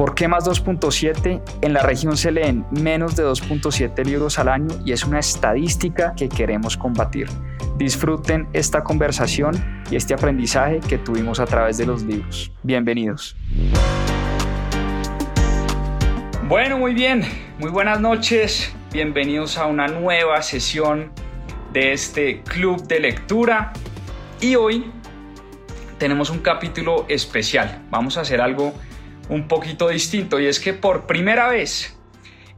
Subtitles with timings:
[0.00, 1.42] ¿Por qué más 2.7?
[1.60, 6.14] En la región se leen menos de 2.7 libros al año y es una estadística
[6.16, 7.28] que queremos combatir.
[7.76, 12.50] Disfruten esta conversación y este aprendizaje que tuvimos a través de los libros.
[12.62, 13.36] Bienvenidos.
[16.48, 17.22] Bueno, muy bien,
[17.58, 18.74] muy buenas noches.
[18.94, 21.12] Bienvenidos a una nueva sesión
[21.74, 23.74] de este club de lectura.
[24.40, 24.90] Y hoy
[25.98, 27.82] tenemos un capítulo especial.
[27.90, 28.72] Vamos a hacer algo
[29.30, 31.98] un poquito distinto y es que por primera vez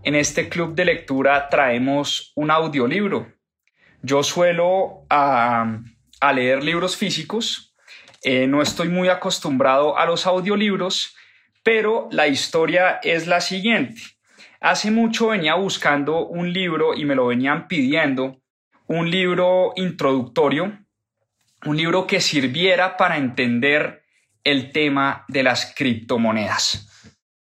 [0.02, 3.28] en este club de lectura traemos un audiolibro
[4.02, 5.78] yo suelo a,
[6.34, 7.74] leer libros físicos,
[8.22, 11.16] eh, no estoy muy acostumbrado a los audiolibros,
[11.62, 14.00] pero la historia es la siguiente.
[14.60, 18.40] Hace mucho venía buscando un libro y me lo venían pidiendo,
[18.86, 20.78] un libro introductorio,
[21.64, 24.01] un libro que sirviera para entender
[24.44, 26.88] el tema de las criptomonedas.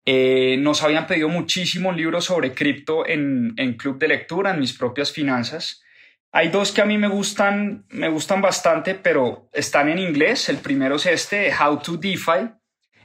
[0.06, 4.74] Eh, nos habían pedido muchísimos libros sobre cripto en, en Club de Lectura, en mis
[4.74, 5.82] propias finanzas.
[6.32, 10.50] Hay dos que a mí me gustan, me gustan bastante, pero están en inglés.
[10.50, 12.50] El primero es este, How to DeFi.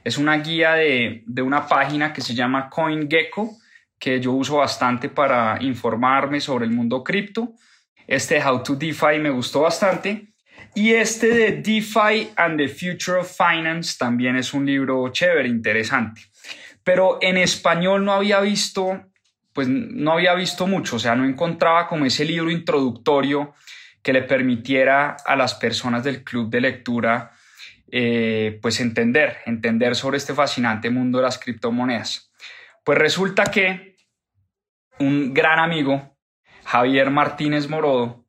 [0.03, 3.57] Es una guía de, de una página que se llama CoinGecko,
[3.97, 7.53] que yo uso bastante para informarme sobre el mundo cripto.
[8.05, 10.30] Este How to DeFi me gustó bastante.
[10.73, 16.21] Y este de DeFi and the Future of Finance también es un libro chévere, interesante.
[16.83, 19.11] Pero en español no había visto
[19.53, 23.53] pues no había visto mucho, o sea, no encontraba como ese libro introductorio
[24.01, 27.31] que le permitiera a las personas del club de lectura
[27.91, 32.31] eh, pues entender, entender sobre este fascinante mundo de las criptomonedas.
[32.83, 33.97] Pues resulta que
[34.99, 36.17] un gran amigo,
[36.63, 38.20] Javier Martínez Morodo,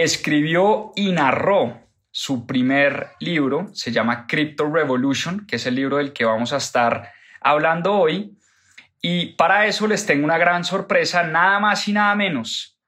[0.00, 6.12] escribió y narró su primer libro, se llama Crypto Revolution, que es el libro del
[6.12, 8.36] que vamos a estar hablando hoy,
[9.00, 12.78] y para eso les tengo una gran sorpresa, nada más y nada menos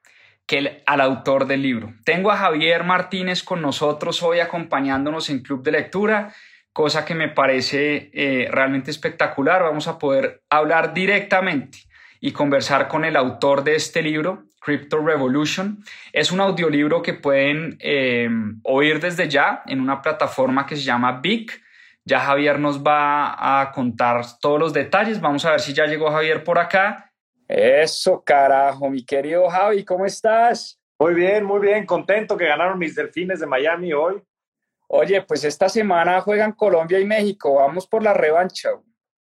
[0.46, 1.94] que al autor del libro.
[2.04, 6.34] Tengo a Javier Martínez con nosotros hoy acompañándonos en Club de Lectura,
[6.72, 9.62] cosa que me parece eh, realmente espectacular.
[9.62, 11.78] Vamos a poder hablar directamente
[12.20, 15.82] y conversar con el autor de este libro, Crypto Revolution.
[16.12, 18.28] Es un audiolibro que pueden eh,
[18.62, 21.50] oír desde ya en una plataforma que se llama Big
[22.04, 25.20] ya Javier nos va a contar todos los detalles.
[25.20, 27.12] Vamos a ver si ya llegó Javier por acá.
[27.46, 30.80] Eso, carajo, mi querido Javi, ¿cómo estás?
[30.98, 34.22] Muy bien, muy bien, contento que ganaron mis delfines de Miami hoy.
[34.88, 38.70] Oye, pues esta semana juegan Colombia y México, vamos por la revancha.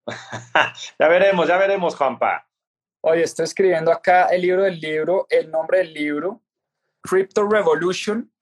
[0.99, 2.46] ya veremos, ya veremos, Juanpa.
[3.09, 6.43] Oye, estoy escribiendo acá el libro del libro, el nombre del libro,
[7.01, 8.33] Crypto Revolution,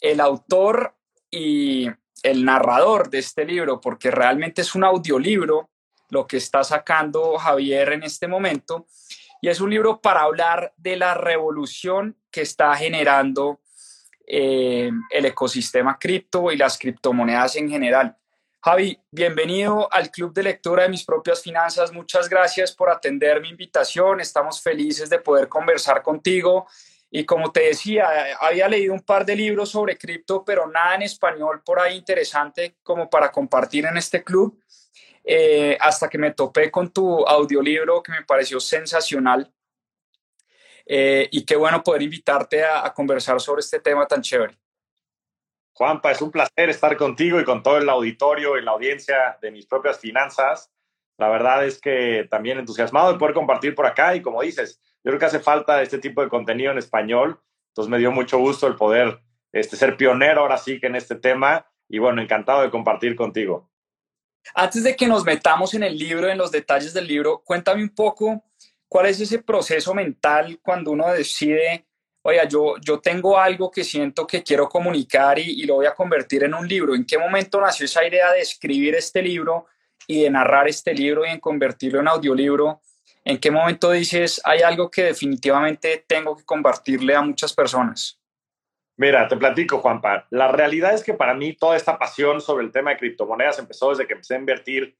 [0.00, 0.96] el autor
[1.30, 1.90] y
[2.22, 5.68] el narrador de este libro, porque realmente es un audiolibro
[6.08, 8.86] lo que está sacando Javier en este momento,
[9.42, 13.60] y es un libro para hablar de la revolución que está generando
[14.26, 18.16] eh, el ecosistema cripto y las criptomonedas en general.
[18.60, 21.92] Javi, bienvenido al Club de Lectura de Mis Propias Finanzas.
[21.92, 24.20] Muchas gracias por atender mi invitación.
[24.20, 26.66] Estamos felices de poder conversar contigo
[27.08, 31.02] y como te decía, había leído un par de libros sobre cripto, pero nada en
[31.02, 34.60] español por ahí interesante como para compartir en este club,
[35.22, 39.48] eh, hasta que me topé con tu audiolibro que me pareció sensacional.
[40.84, 44.58] Eh, y qué bueno poder invitarte a, a conversar sobre este tema tan chévere.
[45.78, 49.52] Juanpa, es un placer estar contigo y con todo el auditorio y la audiencia de
[49.52, 50.72] mis propias finanzas.
[51.18, 55.10] La verdad es que también entusiasmado de poder compartir por acá y como dices, yo
[55.10, 57.40] creo que hace falta este tipo de contenido en español.
[57.68, 59.20] Entonces me dio mucho gusto el poder
[59.52, 63.70] este, ser pionero ahora sí que en este tema y bueno, encantado de compartir contigo.
[64.56, 67.94] Antes de que nos metamos en el libro, en los detalles del libro, cuéntame un
[67.94, 68.42] poco
[68.88, 71.86] cuál es ese proceso mental cuando uno decide,
[72.22, 75.94] oiga, yo, yo tengo algo que siento que quiero comunicar y, y lo voy a
[75.94, 76.94] convertir en un libro.
[76.94, 79.66] ¿En qué momento nació esa idea de escribir este libro
[80.06, 82.80] y de narrar este libro y en convertirlo en audiolibro?
[83.24, 88.18] ¿En qué momento dices, hay algo que definitivamente tengo que compartirle a muchas personas?
[88.96, 90.26] Mira, te platico, Juanpa.
[90.30, 93.90] La realidad es que para mí toda esta pasión sobre el tema de criptomonedas empezó
[93.90, 94.96] desde que empecé a invertir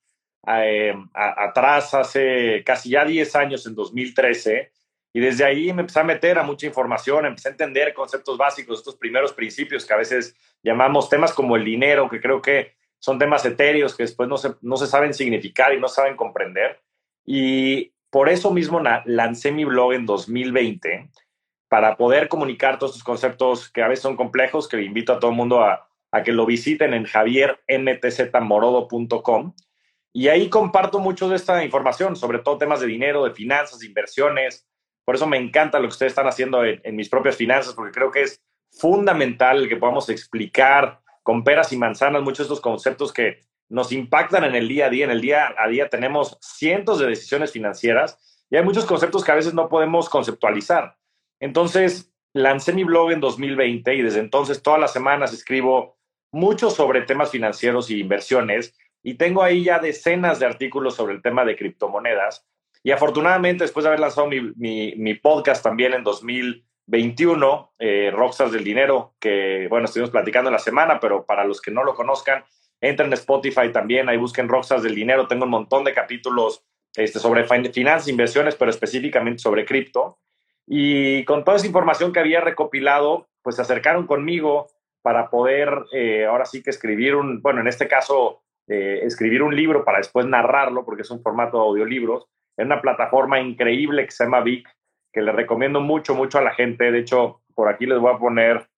[0.46, 4.72] eh, atrás, hace casi ya 10 años, en 2013.
[5.12, 8.78] Y desde ahí me empecé a meter a mucha información, empecé a entender conceptos básicos,
[8.78, 13.18] estos primeros principios que a veces llamamos temas como el dinero, que creo que son
[13.18, 16.82] temas etéreos que después no se, no se saben significar y no saben comprender.
[17.24, 21.10] Y por eso mismo lancé mi blog en 2020
[21.68, 25.30] para poder comunicar todos estos conceptos que a veces son complejos, que invito a todo
[25.30, 29.54] el mundo a, a que lo visiten en javiermtzmorodo.com.
[30.12, 33.86] Y ahí comparto mucho de esta información, sobre todo temas de dinero, de finanzas, de
[33.86, 34.67] inversiones.
[35.08, 38.10] Por eso me encanta lo que ustedes están haciendo en, mis propias finanzas, porque creo
[38.10, 43.40] que es fundamental que podamos explicar con peras y manzanas muchos de estos conceptos que
[43.70, 45.06] nos impactan en el día a día.
[45.06, 48.18] En el día a día tenemos cientos de decisiones financieras
[48.50, 50.98] y hay muchos conceptos que a veces no podemos conceptualizar.
[51.40, 55.96] Entonces, lancé mi blog en 2020 y desde entonces todas las semanas escribo
[56.32, 61.22] mucho sobre temas financieros y inversiones y tengo ahí ya decenas de artículos sobre el
[61.22, 62.46] tema de criptomonedas.
[62.82, 68.64] Y afortunadamente, después de haber lanzado mi, mi, podcast también en 2021, eh, Rockstars del
[68.64, 72.44] Dinero, que bueno, estuvimos platicando en la semana, pero para los que no lo conozcan,
[72.80, 75.26] entren en Spotify también, ahí busquen Rockstars del Dinero.
[75.26, 76.64] Tengo un montón de capítulos
[76.96, 80.18] este, sobre finanzas, inversiones, pero específicamente sobre cripto.
[80.66, 84.68] Y con toda esa información que había recopilado, pues se acercaron conmigo
[85.02, 89.56] para poder eh, ahora sí que escribir un, bueno, en este caso, eh, escribir un
[89.56, 92.26] libro para después narrarlo, porque es un formato de audiolibros,
[92.58, 94.68] en una plataforma increíble que se llama Vic,
[95.12, 96.92] que le recomiendo mucho, mucho a la gente.
[96.92, 98.68] De hecho, por aquí les voy a poner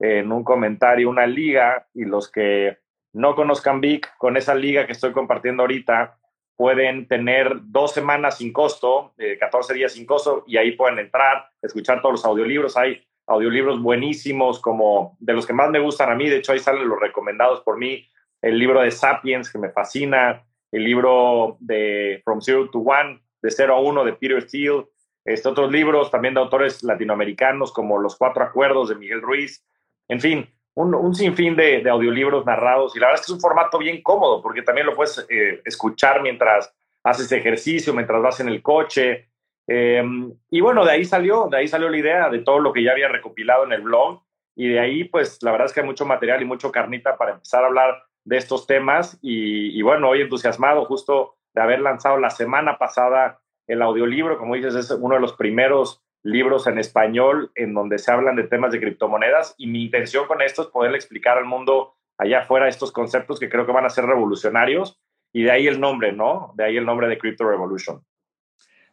[0.00, 2.78] en un comentario una liga y los que
[3.12, 6.18] no conozcan Vic, con esa liga que estoy compartiendo ahorita,
[6.56, 11.48] pueden tener dos semanas sin costo, 14 eh, días sin costo, y ahí pueden entrar,
[11.62, 12.76] escuchar todos los audiolibros.
[12.76, 16.28] Hay audiolibros buenísimos, como de los que más me gustan a mí.
[16.28, 18.06] De hecho, ahí salen los recomendados por mí.
[18.42, 20.44] El libro de Sapiens, que me fascina.
[20.70, 24.86] El libro de From Zero to One, de 0 a 1, de Peter Thiel.
[25.22, 29.62] Este, otros libros también de autores latinoamericanos, como Los Cuatro Acuerdos, de Miguel Ruiz.
[30.08, 33.78] En fin, un, sinfín de, audiolibros narrados y la verdad es que es un formato
[33.78, 38.62] bien cómodo porque también lo puedes eh, escuchar mientras haces ejercicio, mientras vas en el
[38.62, 39.28] coche.
[39.66, 42.82] Em, y bueno, de ahí salió, de ahí salió la idea de todo lo que
[42.82, 44.22] ya había recopilado en el blog
[44.56, 47.32] y de ahí pues la verdad es que hay mucho material y mucho carnita para
[47.32, 52.18] empezar a hablar de estos temas y, y bueno, hoy entusiasmado justo de haber lanzado
[52.18, 57.52] la semana pasada el audiolibro, como dices, es uno de los primeros libros en español
[57.54, 60.96] en donde se hablan de temas de criptomonedas y mi intención con esto es poderle
[60.96, 64.98] explicar al mundo allá afuera estos conceptos que creo que van a ser revolucionarios
[65.32, 66.52] y de ahí el nombre, ¿no?
[66.54, 68.02] De ahí el nombre de Crypto Revolution.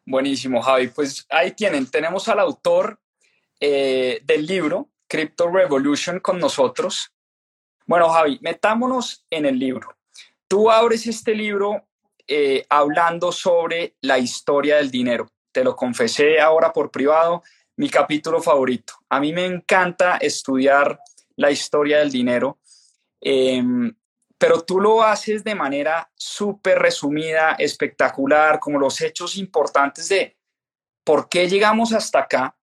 [0.05, 0.87] Buenísimo, Javi.
[0.87, 2.99] Pues ahí tienen, tenemos al autor
[3.59, 7.13] eh, del libro Crypto Revolution con nosotros.
[7.85, 9.95] Bueno, Javi, metámonos en el libro.
[10.47, 11.87] Tú abres este libro
[12.27, 17.43] eh, hablando sobre la historia del dinero te lo confesé ahora por privado,
[17.77, 18.93] mi capítulo favorito.
[19.09, 20.99] A mí me encanta estudiar
[21.35, 22.59] la historia del dinero,
[23.19, 23.93] em,
[24.37, 30.37] pero tú lo haces de manera súper resumida, espectacular, como los hechos importantes de
[31.03, 32.55] por qué llegamos hasta acá.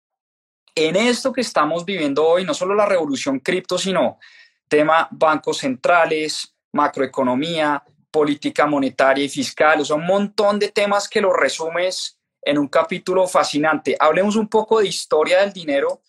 [0.76, 4.20] En esto que estamos viviendo hoy, no solo la revolución cripto, sino
[4.68, 7.84] tema bancos centrales, macroeconomía,
[8.18, 12.68] política monetaria y fiscal, o sea, un montón de temas que los resumes en un
[12.68, 13.96] capítulo fascinante.
[14.00, 16.02] Hablemos un poco de historia del dinero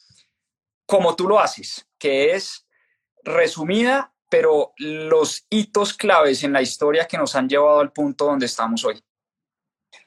[0.86, 2.66] como tú lo haces, que es
[3.22, 8.46] resumida, pero los hitos claves en la historia que nos han llevado al punto donde
[8.46, 8.98] estamos hoy.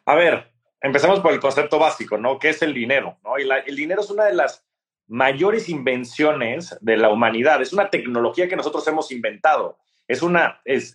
[0.05, 2.39] A ver, empecemos por el concepto básico, ¿no?
[2.39, 3.20] ¿Qué es el dinero?
[3.67, 4.65] el dinero es una de las
[5.05, 9.77] mayores invenciones de la humanidad, es una tecnología que nosotros hemos inventado
[10.08, 10.93] es una, es,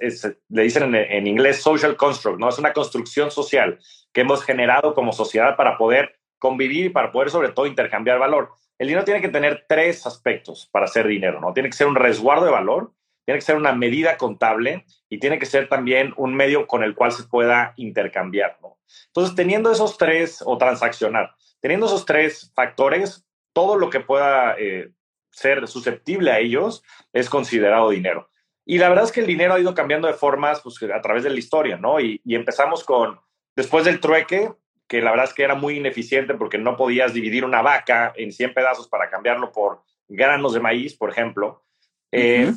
[0.48, 2.48] le dicen en, inglés social construct, ¿no?
[2.48, 3.78] Es una construcción social
[4.12, 8.50] que hemos generado como sociedad para poder convivir y para poder sobre todo intercambiar valor.
[8.78, 11.52] El dinero tiene que tener tres aspectos para ser dinero, ¿no?
[11.52, 12.92] Tiene que ser un resguardo de valor,
[13.24, 16.94] tiene que ser una medida contable y tiene que ser también un medio con el
[16.94, 18.78] cual se pueda intercambiar, ¿no?
[19.08, 24.90] Entonces, teniendo esos tres, o transaccionar, teniendo esos tres factores, todo lo que pueda eh,
[25.30, 26.82] ser susceptible a ellos
[27.12, 28.28] es considerado dinero.
[28.68, 31.22] Y la verdad es que el dinero ha ido cambiando de formas pues, a través
[31.22, 32.00] de la historia, ¿no?
[32.00, 33.18] Y, empezamos con,
[33.54, 34.52] después del trueque,
[34.88, 38.32] que la verdad es que era muy ineficiente porque no podías dividir una vaca en
[38.32, 41.64] 100 pedazos para cambiarlo por granos de maíz, por ejemplo.
[42.10, 42.52] Eh,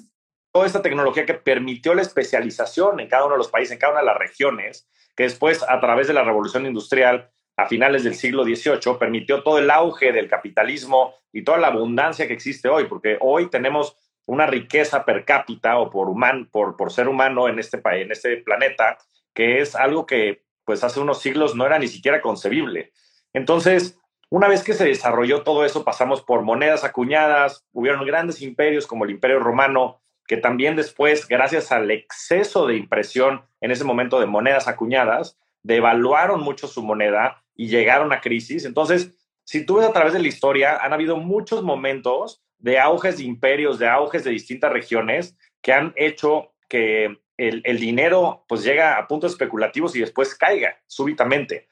[0.52, 3.94] toda esta tecnología que permitió la especialización en cada uno de los países, en cada
[3.94, 8.16] una de las regiones, que después, a través de la revolución industrial, a finales del
[8.16, 12.86] siglo XVIII, permitió todo el auge del capitalismo y toda la abundancia que existe hoy,
[12.86, 13.96] porque hoy tenemos
[14.30, 16.08] una riqueza per cápita o por,
[16.52, 18.98] por, por ser humano en este, país, en este planeta,
[19.34, 22.92] que es algo que pues hace unos siglos no era ni siquiera concebible.
[23.34, 24.00] Entonces,
[24.32, 29.04] Una vez que se desarrolló todo eso, pasamos por monedas acuñadas, hubieron grandes imperios como
[29.04, 34.28] el Imperio Romano, que también después, gracias al exceso de impresión en ese momento de
[34.28, 38.66] monedas acuñadas, devaluaron mucho su moneda y llegaron a crisis.
[38.66, 43.18] Entonces, si tú ves a través de la historia, han habido muchos momentos de auges
[43.18, 48.98] de imperios, de auges de distintas regiones que han hecho que el, dinero pues llega
[48.98, 51.68] a puntos especulativos y después caiga súbitamente.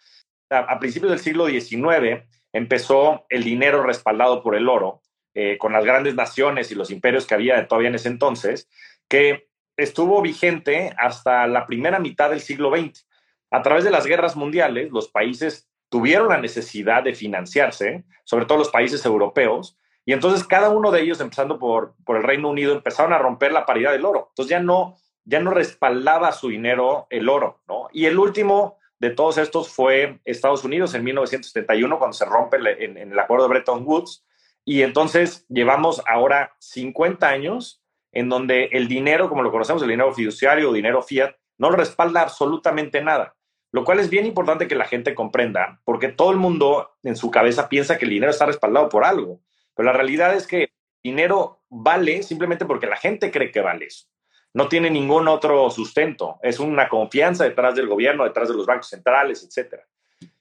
[0.49, 5.01] A, principios del siglo XIX empezó el dinero respaldado por el oro,
[5.33, 8.69] eh, con las grandes naciones y los imperios que había todavía en ese entonces,
[9.09, 13.05] que estuvo vigente hasta la primera mitad del siglo XX.
[13.51, 18.57] A través de las guerras mundiales, los países tuvieron la necesidad de financiarse, sobre todo
[18.57, 19.77] los países europeos,
[20.07, 23.51] y entonces cada uno de ellos, empezando por, por el Reino Unido, empezaron a romper
[23.51, 24.27] la paridad del oro.
[24.29, 24.95] Entonces ya no,
[25.25, 27.89] ya no respaldaba su dinero el oro, ¿no?
[27.91, 32.97] Y el último de todos estos fue Estados Unidos en 1971, cuando se rompe en,
[32.97, 34.25] en el acuerdo de Bretton Woods.
[34.63, 37.83] Y entonces llevamos ahora 50 años
[38.13, 42.21] en donde el dinero, como lo conocemos, el dinero fiduciario o dinero fiat, no respalda
[42.21, 43.35] absolutamente nada.
[43.73, 47.29] Lo cual es bien importante que la gente comprenda, porque todo el mundo en su
[47.29, 49.41] cabeza piensa que el dinero está respaldado por algo.
[49.77, 50.71] Pero la realidad es que
[51.03, 54.07] dinero vale simplemente porque la gente cree que vale eso.
[54.53, 56.39] No tiene ningún otro sustento.
[56.41, 59.81] Es una confianza detrás del gobierno, detrás de los bancos centrales, etc.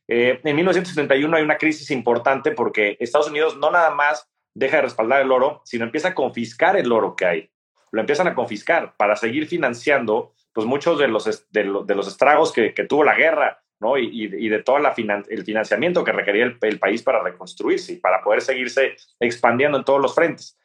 [0.09, 4.83] Eh, en 1971 hay una crisis importante porque Estados Unidos no nada más deja de
[4.83, 7.50] respaldar el oro, sino empieza a confiscar el oro que hay.
[7.90, 12.71] Lo empiezan a confiscar para seguir financiando pues, muchos de los, de, los estragos que,
[12.88, 13.99] tuvo la guerra ¿no?
[13.99, 18.97] Y, de todo el financiamiento que requería el, país para reconstruirse y para poder seguirse
[19.21, 20.59] expandiendo en todos los frentes.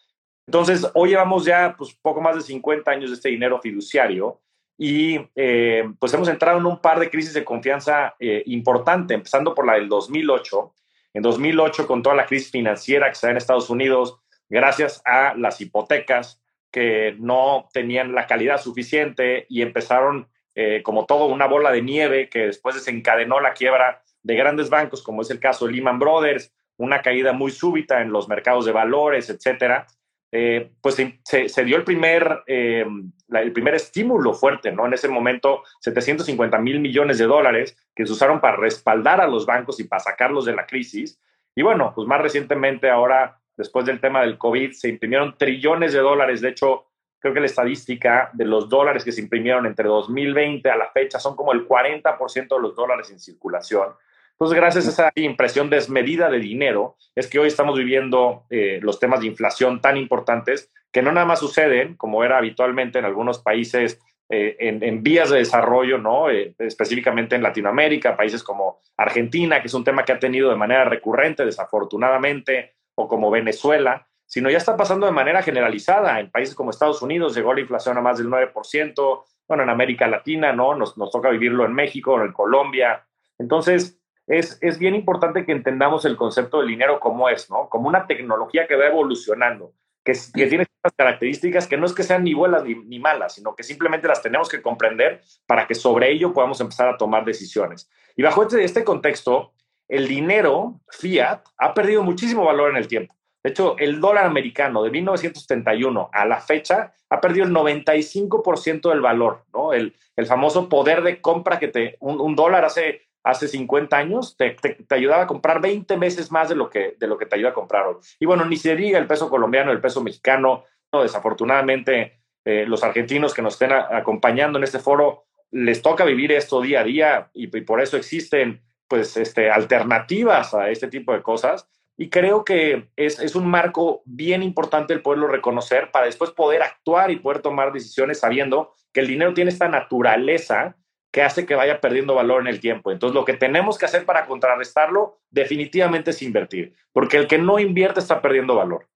[0.48, 4.42] Entonces, hoy llevamos ya pues, poco más de 50 años de este dinero fiduciario
[4.78, 9.54] y eh, pues hemos entrado en un par de crisis de confianza eh, importante, empezando
[9.54, 10.74] por la del 2008.
[11.14, 14.18] En 2008, con toda la crisis financiera que se da en Estados Unidos,
[14.50, 16.42] gracias a las hipotecas
[16.72, 22.30] que no tenían la calidad suficiente y empezaron eh, como todo, una bola de nieve
[22.30, 26.54] que después desencadenó la quiebra de grandes bancos, como es el caso de Lehman Brothers,
[26.78, 29.88] una caída muy súbita en los mercados de valores, etcétera.
[30.34, 32.86] Eh, pues se, dio el primer, eh,
[33.34, 34.86] el primer estímulo fuerte, ¿no?
[34.86, 39.46] En ese momento, 750 mil millones de dólares que se usaron para respaldar a los
[39.46, 41.20] bancos y para sacarlos de la crisis.
[41.54, 46.00] Y bueno, pues más recientemente ahora, después del tema del COVID, se imprimieron trillones de
[46.00, 46.40] dólares.
[46.40, 46.91] De hecho,
[47.22, 51.20] creo que la estadística de los dólares que se imprimieron entre 2020 a la fecha
[51.20, 53.90] son como el 40% de los dólares en circulación.
[54.32, 59.00] Entonces, gracias a esa impresión desmedida de dinero, es que hoy estamos viviendo eh, los
[59.00, 63.40] temas de inflación tan importantes que no nada más suceden, como era habitualmente en algunos
[63.40, 64.00] países
[64.30, 66.32] eh, en, vías de desarrollo, ¿no?
[66.32, 70.56] Eh, específicamente en Latinoamérica, países como Argentina, que es un tema que ha tenido de
[70.56, 76.18] manera recurrente, desafortunadamente, o como Venezuela, sino ya está pasando de manera generalizada.
[76.22, 80.08] En países como Estados Unidos llegó la inflación a más del 9%, bueno, en América
[80.08, 80.74] Latina, ¿no?
[80.74, 83.06] Nos, nos toca vivirlo en México, en Colombia.
[83.38, 87.68] Entonces, es, es, bien importante que entendamos el concepto del dinero como es, ¿no?
[87.68, 92.24] Como una tecnología que va evolucionando, que, tiene ciertas características que no es que sean
[92.24, 96.10] ni buenas ni, ni, malas, sino que simplemente las tenemos que comprender para que sobre
[96.10, 97.92] ello podamos empezar a tomar decisiones.
[98.16, 99.52] Y bajo este, este contexto,
[99.90, 103.14] el dinero fiat ha perdido muchísimo valor en el tiempo.
[103.44, 109.02] De hecho, el dólar americano de 1971 a la fecha ha perdido el 95% del
[109.02, 109.74] valor, ¿no?
[109.74, 114.52] El, el, famoso poder de compra que te, un, dólar hace, hace 50 años te,
[114.52, 117.50] te, ayudaba a comprar 20 veces más de lo, que, de lo que te ayuda
[117.50, 117.96] a comprar hoy.
[118.20, 122.84] Y bueno, ni se diga el peso colombiano, el peso mexicano, no, desafortunadamente eh, los
[122.84, 127.30] argentinos que nos estén acompañando en este foro les toca vivir esto día a día
[127.34, 131.68] y, y por eso existen pues este, alternativas a este tipo de cosas
[132.02, 137.12] y creo que es, un marco bien importante el poderlo reconocer para después poder actuar
[137.12, 140.76] y poder tomar decisiones sabiendo que el dinero tiene esta naturaleza
[141.12, 142.92] que hace que vaya perdiendo valor en el tiempo.
[142.92, 147.60] Entonces, lo que tenemos que hacer para contrarrestarlo definitivamente es invertir, porque el que no
[147.60, 148.90] invierte está perdiendo valor.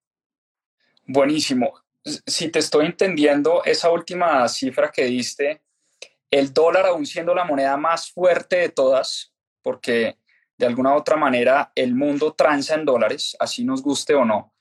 [1.05, 1.79] Buenísimo.
[2.25, 5.61] Si te estoy entendiendo, esa última cifra que diste,
[6.31, 9.31] el dólar aún siendo la moneda más fuerte de todas,
[9.61, 10.17] porque
[10.57, 14.53] de alguna u otra manera el mundo transa en dólares, así nos guste o no.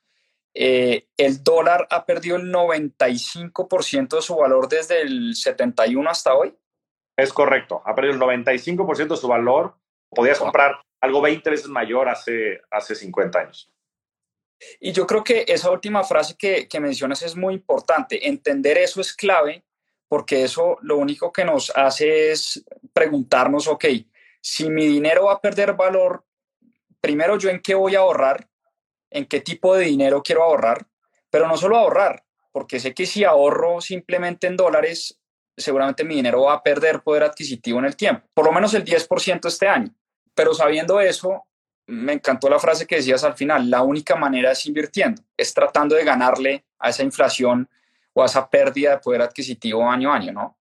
[0.54, 6.56] Eh, el dólar ha perdido el 95% de su valor desde el 71 hasta hoy.
[7.16, 9.76] Es correcto, ha perdido el 95% de su valor.
[10.10, 13.70] Podías comprar algo 20 veces mayor hace, hace 50 años.
[14.80, 18.28] Y yo creo que esa última frase que, que mencionas es muy importante.
[18.28, 19.64] Entender eso es clave
[20.08, 23.84] porque eso lo único que nos hace es preguntarnos, ok,
[24.44, 26.22] si mi dinero va a perder valor
[27.00, 28.46] primero yo en qué voy a ahorrar,
[29.08, 30.86] en qué tipo de dinero quiero ahorrar,
[31.30, 35.18] pero no solo ahorrar, porque sé que si ahorro simplemente en dólares,
[35.56, 38.84] seguramente mi dinero va a perder poder adquisitivo en el tiempo, por lo menos el
[38.84, 39.94] 10% este año.
[40.34, 41.46] Pero sabiendo eso,
[41.86, 45.94] me encantó la frase que decías al final, la única manera es invirtiendo, es tratando
[45.94, 47.66] de ganarle a esa inflación
[48.12, 50.58] o a esa pérdida de poder adquisitivo año a año, ¿no?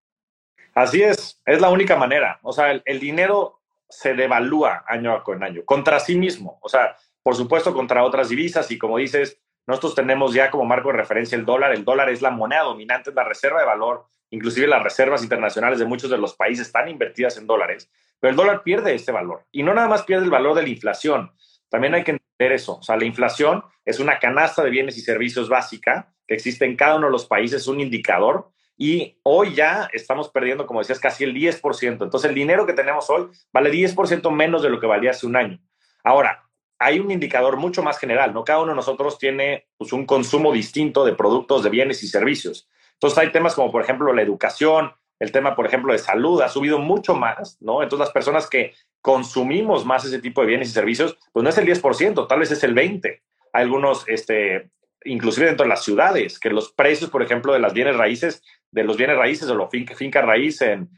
[0.74, 2.40] Así es, es la única manera.
[2.42, 6.60] O sea, el, dinero se devalúa año con año, contra sí mismo.
[6.62, 10.90] O sea, por supuesto, contra otras divisas y como dices, nosotros tenemos ya como marco
[10.90, 11.74] de referencia el dólar.
[11.74, 14.08] El dólar es la moneda dominante, es la reserva de valor.
[14.30, 17.90] Inclusive las reservas internacionales de muchos de los países están invertidas en dólares.
[18.20, 19.46] Pero el dólar pierde este valor.
[19.52, 21.32] Y no nada más pierde el valor de la inflación.
[21.70, 22.78] También hay que entender eso.
[22.78, 26.76] O sea, la inflación es una canasta de bienes y servicios básica que existe en
[26.76, 28.52] cada uno de los países, es un indicador.
[28.78, 32.04] Y hoy ya estamos perdiendo, como decías, casi el 10%.
[32.04, 35.36] Entonces, el dinero que tenemos hoy vale 10% menos de lo que valía hace un
[35.36, 35.60] año.
[36.04, 36.44] Ahora,
[36.80, 38.44] hay un indicador mucho más general, ¿no?
[38.44, 42.68] Cada uno de nosotros tiene pues, un consumo distinto de productos, de bienes y servicios.
[42.94, 46.50] Entonces hay temas como, por ejemplo, la educación, el tema, por ejemplo, de salud ha
[46.50, 47.82] subido mucho más, ¿no?
[47.82, 51.58] Entonces las personas que consumimos más ese tipo de bienes y servicios, pues no es
[51.58, 53.22] el 10%, tal vez es el 20%.
[53.54, 54.70] Hay algunos, este,
[55.06, 58.42] inclusive dentro de las ciudades, que los precios, por ejemplo, de las bienes raíces,
[58.74, 60.90] de los bienes raíces o los finca, finca raíz en,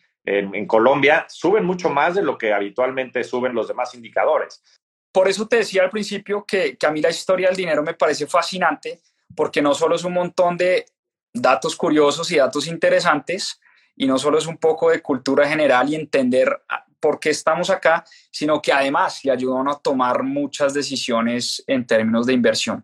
[0.66, 4.64] Colombia, suben mucho más de lo que habitualmente suben los demás indicadores.
[5.12, 8.26] Por eso te decía al principio que, a mí la historia del dinero me parece
[8.26, 9.02] fascinante,
[9.36, 10.86] porque no solo es un montón de
[11.32, 13.62] datos curiosos y datos interesantes,
[13.96, 16.60] y no solo es un poco de cultura general y entender
[17.00, 22.26] por qué estamos acá, sino que además le ayudan a tomar muchas decisiones en términos
[22.26, 22.84] de inversión.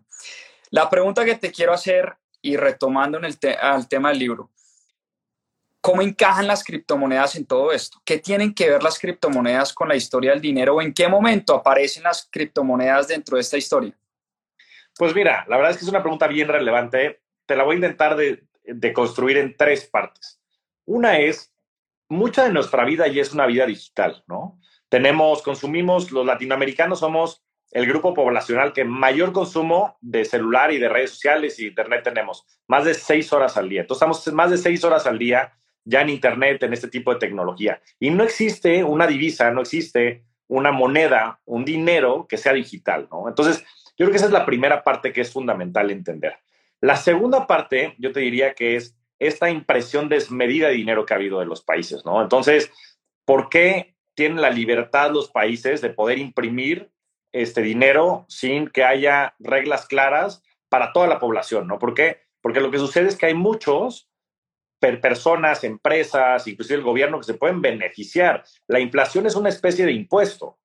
[0.70, 4.50] La pregunta que te quiero hacer, y retomando en el al tema del libro,
[5.82, 8.00] ¿Cómo encajan las criptomonedas en todo esto?
[8.04, 10.76] ¿Qué tienen que ver las criptomonedas con la historia del dinero?
[10.76, 13.92] ¿O en qué momento aparecen las criptomonedas dentro de esta historia?
[14.96, 17.22] Pues mira, la verdad es que es una pregunta bien relevante.
[17.46, 20.40] Te la voy a intentar de, de construir en tres partes.
[20.84, 21.52] Una es,
[22.08, 24.60] mucha de nuestra vida ya es una vida digital, ¿no?
[24.88, 27.42] Tenemos, consumimos, los latinoamericanos somos
[27.72, 32.46] el grupo poblacional que mayor consumo de celular y de redes sociales y internet tenemos,
[32.68, 33.80] más de seis horas al día.
[33.80, 35.52] Entonces, estamos más de seis horas al día
[35.84, 37.80] ya en Internet, en este tipo de tecnología.
[37.98, 43.28] Y no existe una divisa, no existe una moneda, un dinero que sea digital, ¿no?
[43.28, 43.64] Entonces,
[43.96, 46.36] yo creo que esa es la primera parte que es fundamental entender.
[46.80, 51.16] La segunda parte, yo te diría que es esta impresión desmedida de dinero que ha
[51.16, 52.20] habido de los países, ¿no?
[52.20, 52.70] Entonces,
[53.24, 56.90] ¿por qué tienen la libertad los países de poder imprimir
[57.32, 61.78] este dinero sin que haya reglas claras para toda la población, ¿no?
[61.78, 62.20] ¿Por qué?
[62.40, 64.10] Porque lo que sucede es que hay muchos
[65.00, 68.44] personas, empresas, inclusive el gobierno que se pueden beneficiar.
[68.66, 70.58] La inflación es una especie de impuesto,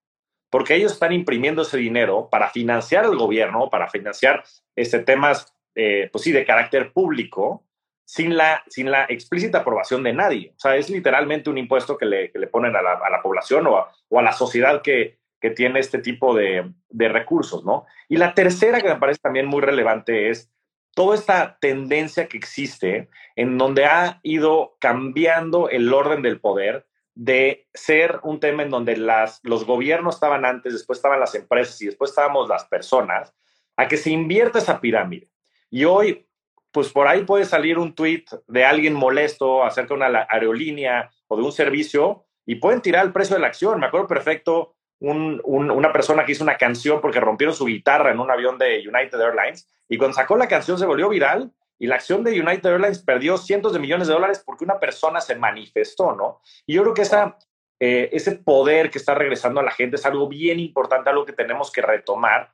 [0.50, 4.44] porque ellos están imprimiendo ese dinero para financiar al gobierno, para financiar
[4.76, 7.64] este, temas, eh, pues sí, de carácter público,
[8.06, 10.54] sin la, sin la explícita aprobación de nadie.
[10.56, 13.22] O sea, es literalmente un impuesto que le, que le ponen a la, a la
[13.22, 17.66] población o a, o a, la sociedad que, que tiene este tipo de, de recursos,
[17.66, 17.86] ¿no?
[18.08, 20.50] Y la tercera que me parece también muy relevante es
[20.98, 27.68] toda esta tendencia que existe en donde ha ido cambiando el orden del poder de
[27.72, 31.86] ser un tema en donde las, los gobiernos estaban antes, después estaban las empresas y
[31.86, 33.32] después estábamos las personas,
[33.76, 35.30] a que se invierta esa pirámide.
[35.70, 36.28] Y hoy,
[36.72, 41.38] pues por ahí puede salir un tweet de alguien molesto acerca de una aerolínea o
[41.38, 43.80] de un servicio y pueden tirar el precio de la acción.
[43.80, 48.20] Me acuerdo perfecto un, una persona que hizo una canción porque rompieron su guitarra en
[48.20, 51.96] un avión de United Airlines y cuando sacó la canción se volvió viral y la
[51.96, 56.16] acción de United Airlines perdió cientos de millones de dólares porque una persona se manifestó,
[56.16, 56.42] ¿no?
[56.66, 57.04] Y yo creo que
[57.80, 61.34] eh, ese poder que está regresando a la gente es algo bien importante, algo que
[61.34, 62.52] tenemos que retomar,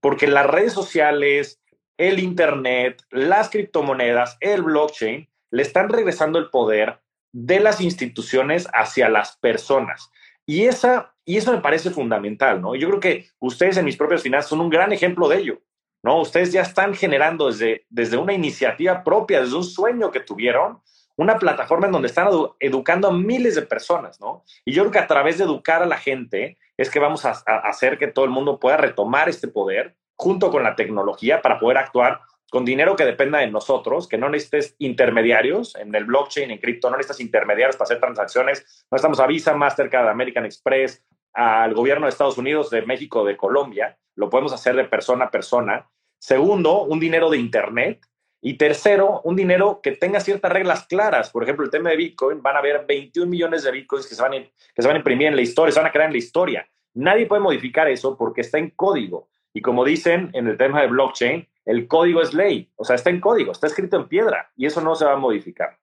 [0.00, 1.62] porque las redes sociales,
[1.96, 7.00] el Internet, las criptomonedas, el blockchain, le están regresando el poder
[7.32, 10.10] de las instituciones hacia las personas.
[10.46, 12.74] Y, esa, y eso me parece fundamental, ¿no?
[12.76, 15.60] Yo creo que ustedes en mis propias finanzas son un gran ejemplo de ello,
[16.02, 16.20] ¿no?
[16.20, 20.80] Ustedes ya están generando desde, desde una iniciativa propia, desde un sueño que tuvieron,
[21.16, 22.28] una plataforma en donde están
[22.60, 24.44] educando a miles de personas, ¿no?
[24.64, 27.30] Y yo creo que a través de educar a la gente es que vamos a,
[27.46, 31.58] a hacer que todo el mundo pueda retomar este poder junto con la tecnología para
[31.58, 36.50] poder actuar con dinero que dependa de nosotros, que no necesites intermediarios en el blockchain,
[36.50, 38.86] en cripto, no necesitas intermediarios para hacer transacciones.
[38.90, 43.36] No estamos a Visa, Mastercard, American Express, al gobierno de Estados Unidos, de México, de
[43.36, 43.98] Colombia.
[44.14, 45.90] Lo podemos hacer de persona a persona.
[46.18, 48.00] Segundo, un dinero de Internet.
[48.40, 51.30] Y tercero, un dinero que tenga ciertas reglas claras.
[51.30, 54.22] Por ejemplo, el tema de Bitcoin, van a haber 21 millones de Bitcoins que se
[54.22, 56.12] van a, que se van a imprimir en la historia, se van a crear en
[56.12, 56.68] la historia.
[56.94, 59.28] nadie puede modificar eso porque está en código.
[59.52, 63.10] Y como dicen en el tema de blockchain, el código es ley, o sea, está
[63.10, 65.78] en código, está escrito en piedra y eso no se va a modificar.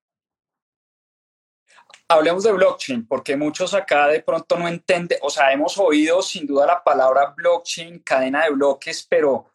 [2.08, 6.48] Hablemos de blockchain, porque muchos acá de pronto no entienden, o sea, hemos oído sin
[6.48, 9.52] duda la palabra blockchain, cadena de bloques, pero,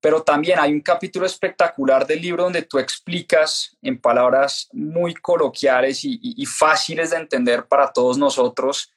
[0.00, 6.00] pero también hay un capítulo espectacular del libro donde tú explicas en palabras muy coloquiales
[6.04, 8.92] y fáciles de entender para todos nosotros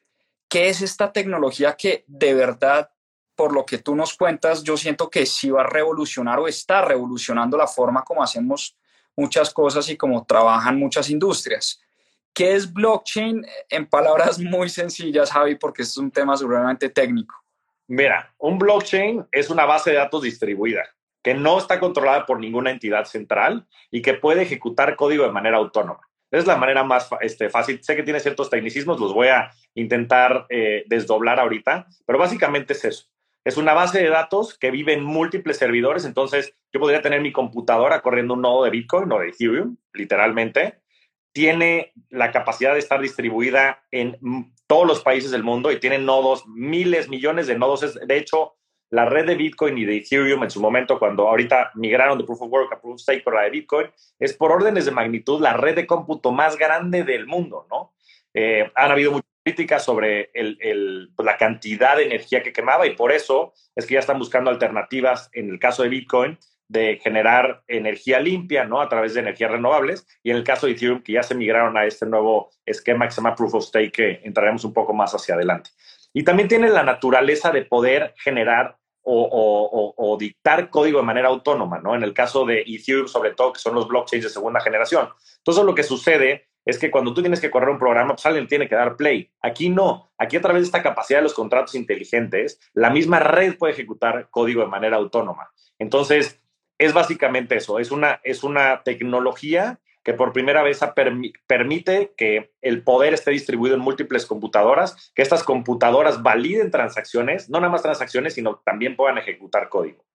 [0.49, 2.89] qué es esta tecnología que de verdad
[3.37, 6.81] por lo que tú nos cuentas, yo siento que sí va a revolucionar o está
[6.81, 8.75] revolucionando la forma como hacemos
[9.15, 11.79] muchas cosas y como trabajan muchas industrias.
[12.33, 13.45] ¿Qué es blockchain?
[13.69, 17.35] En palabras muy sencillas, Javi, porque es un tema seguramente técnico.
[17.87, 20.83] Mira, un blockchain es una base de datos distribuida
[21.23, 25.57] que no está controlada por ninguna entidad central y que puede ejecutar código de manera
[25.57, 26.01] autónoma.
[26.31, 27.83] Es la manera más este, fácil.
[27.83, 32.85] Sé que tiene ciertos tecnicismos, los voy a intentar eh, desdoblar ahorita, pero básicamente es
[32.85, 33.07] eso.
[33.47, 37.31] Es una base de datos que vive en múltiples servidores, entonces yo podría tener mi
[37.31, 40.81] computadora corriendo un nodo de Bitcoin o de Ethereum, literalmente.
[41.31, 44.17] Tiene la capacidad de estar distribuida en
[44.67, 47.97] todos los países del mundo y tiene nodos, miles, millones de nodos.
[48.05, 48.57] De hecho,
[48.89, 52.41] la red de Bitcoin y de Ethereum en su momento, cuando ahorita migraron de Proof
[52.41, 53.87] of Work a Proof of Stake por la de Bitcoin,
[54.19, 57.93] es por órdenes de magnitud la red de cómputo más grande del mundo, ¿no?
[58.33, 62.97] Eh, han habido muchos críticas sobre el, pues, la cantidad de energía que quemaba y
[62.97, 67.63] por eso es que ya están buscando alternativas en el caso de Bitcoin de generar
[67.65, 68.81] energía limpia, ¿no?
[68.81, 71.77] A través de energías renovables y en el caso de Ethereum que ya se migraron
[71.77, 75.13] a este nuevo esquema que se llama Proof of Stake que entraremos un poco más
[75.13, 75.69] hacia adelante.
[76.11, 78.75] Y también tiene la naturaleza de poder generar
[79.09, 81.95] o, o, dictar código de manera autónoma, ¿no?
[81.95, 85.07] En el caso de Ethereum, sobre todo, que son los blockchains de segunda generación.
[85.37, 88.45] Entonces, lo que sucede es que cuando tú tienes que correr un programa, pues alguien
[88.45, 89.31] tiene que dar play.
[89.41, 90.11] Aquí no.
[90.17, 94.27] Aquí a través de esta capacidad de los contratos inteligentes, la misma red puede ejecutar
[94.29, 95.49] código de manera autónoma.
[95.79, 96.41] Entonces,
[96.77, 97.79] es básicamente eso.
[97.79, 100.81] Es una, es una tecnología que por primera vez
[101.47, 107.61] permite que el poder esté distribuido en múltiples computadoras, que estas computadoras validen transacciones, no
[107.61, 110.05] nada más transacciones, sino también puedan ejecutar código.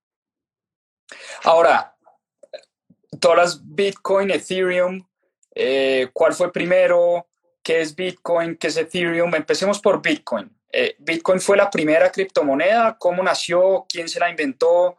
[1.45, 1.97] Ahora,
[3.21, 5.07] todas Bitcoin, Ethereum,
[5.55, 7.27] eh, cuál fue primero,
[7.63, 9.35] qué es Bitcoin, qué es Ethereum.
[9.35, 10.51] Empecemos por Bitcoin.
[10.73, 14.97] Eh, Bitcoin fue la primera criptomoneda, cómo nació, quién se la inventó,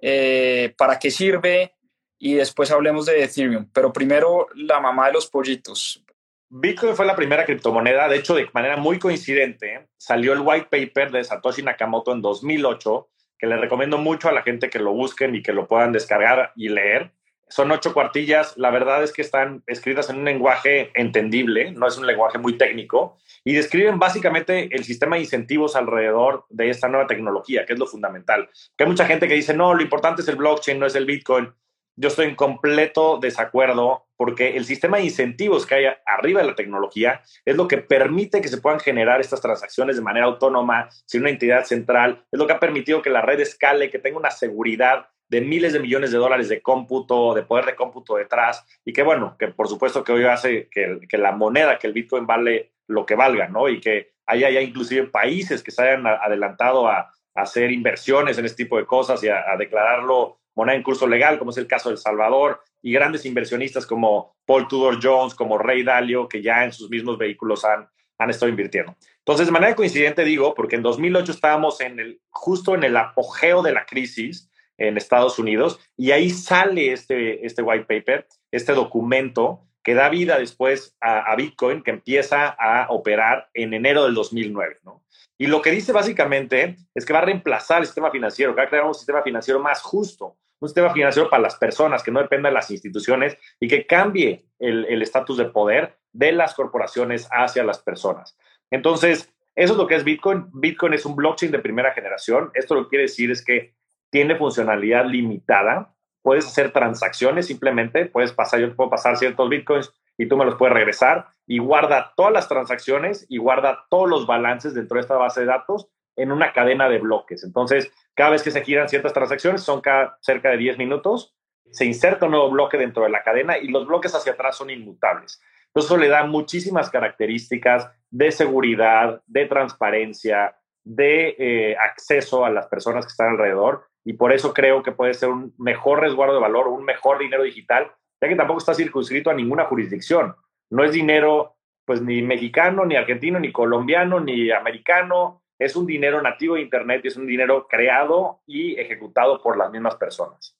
[0.00, 1.74] eh, para qué sirve
[2.18, 3.68] y después hablemos de Ethereum.
[3.72, 6.04] Pero primero la mamá de los pollitos.
[6.50, 11.10] Bitcoin fue la primera criptomoneda, de hecho de manera muy coincidente salió el white paper
[11.10, 15.34] de Satoshi Nakamoto en 2008, que le recomiendo mucho a la gente que lo busquen
[15.34, 17.12] y que lo puedan descargar y leer
[17.48, 21.96] son ocho cuartillas, la verdad es que están escritas en un lenguaje entendible, no es
[21.98, 27.06] un lenguaje muy técnico, y describen básicamente el sistema de incentivos alrededor de esta nueva
[27.06, 28.48] tecnología, que es lo fundamental.
[28.76, 31.06] Que hay mucha gente que dice, no, lo importante es el blockchain, no es el
[31.06, 31.52] Bitcoin.
[31.96, 36.54] Yo estoy en completo desacuerdo porque el sistema de incentivos que hay arriba de la
[36.56, 41.20] tecnología es lo que permite que se puedan generar estas transacciones de manera autónoma, sin
[41.20, 44.30] una entidad central, es lo que ha permitido que la red escale, que tenga una
[44.30, 48.92] seguridad de miles de millones de dólares de cómputo, de poder de cómputo detrás, y
[48.92, 52.24] que bueno, que por supuesto que hoy hace que, que la moneda, que el Bitcoin
[52.24, 53.68] vale lo que valga, ¿no?
[53.68, 58.62] Y que haya ya inclusive países que se hayan adelantado a, hacer inversiones en este
[58.62, 61.94] tipo de cosas y a, declararlo moneda en curso legal, como es el caso de
[61.94, 66.70] El Salvador, y grandes inversionistas como Paul Tudor Jones, como Ray Dalio, que ya en
[66.72, 68.94] sus mismos vehículos han, han estado invirtiendo.
[69.18, 73.62] Entonces, de manera coincidente digo, porque en 2008 estábamos en el, justo en el apogeo
[73.62, 79.62] de la crisis, en Estados Unidos y ahí sale este, este white paper, este documento
[79.82, 85.04] que da vida después a, Bitcoin, que empieza a operar en enero del 2009, ¿no?
[85.36, 88.66] Y lo que dice básicamente es que va a reemplazar el sistema financiero, que va
[88.66, 92.22] a crear un sistema financiero más justo, un sistema financiero para las personas, que no
[92.22, 97.64] dependa de las instituciones y que cambie el estatus de poder de las corporaciones hacia
[97.64, 98.38] las personas.
[98.70, 100.46] Entonces, eso es lo que es Bitcoin.
[100.52, 102.50] Bitcoin es un blockchain de primera generación.
[102.54, 103.74] Esto lo que quiere decir es que
[104.14, 105.92] tiene funcionalidad limitada.
[106.22, 110.44] Puedes hacer transacciones simplemente, puedes pasar, yo te puedo pasar ciertos bitcoins y tú me
[110.44, 115.00] los puedes regresar y guarda todas las transacciones y guarda todos los balances dentro de
[115.00, 117.42] esta base de datos en una cadena de bloques.
[117.42, 121.34] Entonces, cada vez que se giran ciertas transacciones, son cada, cerca de 10 minutos,
[121.72, 124.70] se inserta un nuevo bloque dentro de la cadena y los bloques hacia atrás son
[124.70, 125.42] inmutables.
[125.66, 132.68] Entonces, eso le da muchísimas características de seguridad, de transparencia, de eh, acceso a las
[132.68, 136.40] personas que están alrededor y por eso creo que puede ser un mejor resguardo de
[136.40, 137.90] valor, un mejor dinero digital,
[138.20, 140.36] ya que tampoco está circunscrito a ninguna jurisdicción.
[140.70, 146.20] No es dinero pues ni mexicano, ni argentino, ni colombiano, ni americano, es un dinero
[146.20, 150.56] nativo de Internet y es un dinero creado y ejecutado por las mismas personas.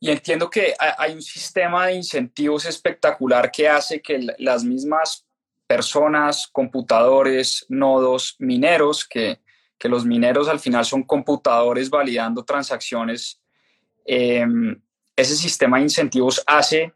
[0.00, 5.26] Y entiendo que hay un sistema de incentivos espectacular que hace que las mismas
[5.66, 9.40] personas, computadores, nodos, mineros, que,
[9.84, 13.42] que los mineros al final son computadores validando transacciones,
[14.06, 14.80] em,
[15.14, 16.94] ese sistema de incentivos hace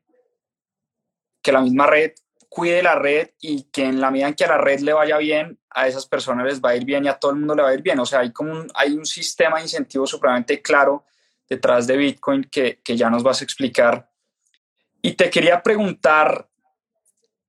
[1.43, 2.13] que la misma red
[2.49, 5.19] cuide la red y que en la medida en que a la red le vaya
[5.19, 7.63] bien, a esas personas les va a ir bien y a todo el mundo le
[7.63, 7.99] va a ir bien.
[7.99, 11.05] O sea, hay como un, hay un sistema de incentivos supremamente claro
[11.47, 14.11] detrás de Bitcoin que, que ya nos vas a explicar.
[15.03, 16.49] Y te quería preguntar,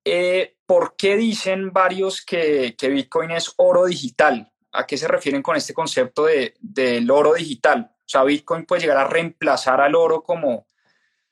[0.04, 4.52] eh, ¿por qué dicen varios que, que, Bitcoin es oro digital?
[4.72, 7.92] ¿A qué se refieren con este concepto de, del oro digital?
[7.92, 10.66] O sea, Bitcoin puede llegar a reemplazar al oro como,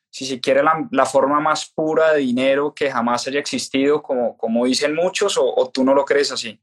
[0.09, 4.65] si se quiere, la, forma más pura de dinero que jamás haya existido, como, como
[4.65, 6.59] dicen muchos, o, tú no lo crees así?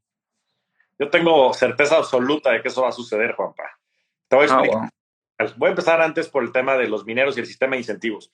[0.99, 3.65] Yo tengo certeza absoluta de que eso va a suceder, Juanpa.
[4.29, 4.91] Te voy a ah, explicar.
[5.57, 8.33] Voy a empezar antes por el tema de los mineros y el sistema de incentivos.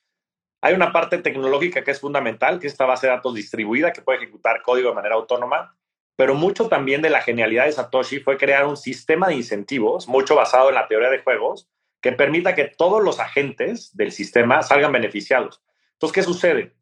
[0.61, 4.03] Hay una parte tecnológica que es fundamental, que es esta base de datos distribuida que
[4.03, 5.75] puede ejecutar código de manera autónoma,
[6.21, 10.35] pero mucho también de la genialidad de Satoshi fue crear un sistema de incentivos, mucho
[10.35, 11.71] basado en la teoría de juegos,
[12.03, 15.63] que permita que todos los agentes del sistema salgan beneficiados.
[15.95, 16.75] Entonces, ¿qué sucede?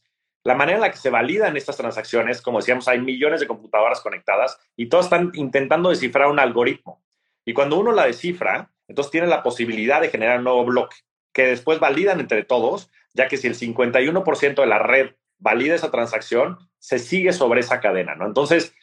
[0.43, 4.01] La manera en la que se validan estas transacciones, como decíamos, hay millones de computadoras
[4.01, 7.01] conectadas y todos están intentando descifrar un algoritmo.
[7.45, 10.97] Y cuando uno la descifra, entonces tiene la posibilidad de generar un nuevo bloque
[11.33, 15.93] que después validan entre todos, ya que si el 51% de la red valida esa
[15.93, 18.27] transacción, se sigue sobre esa cadena, ¿no?
[18.27, 18.75] Entonces,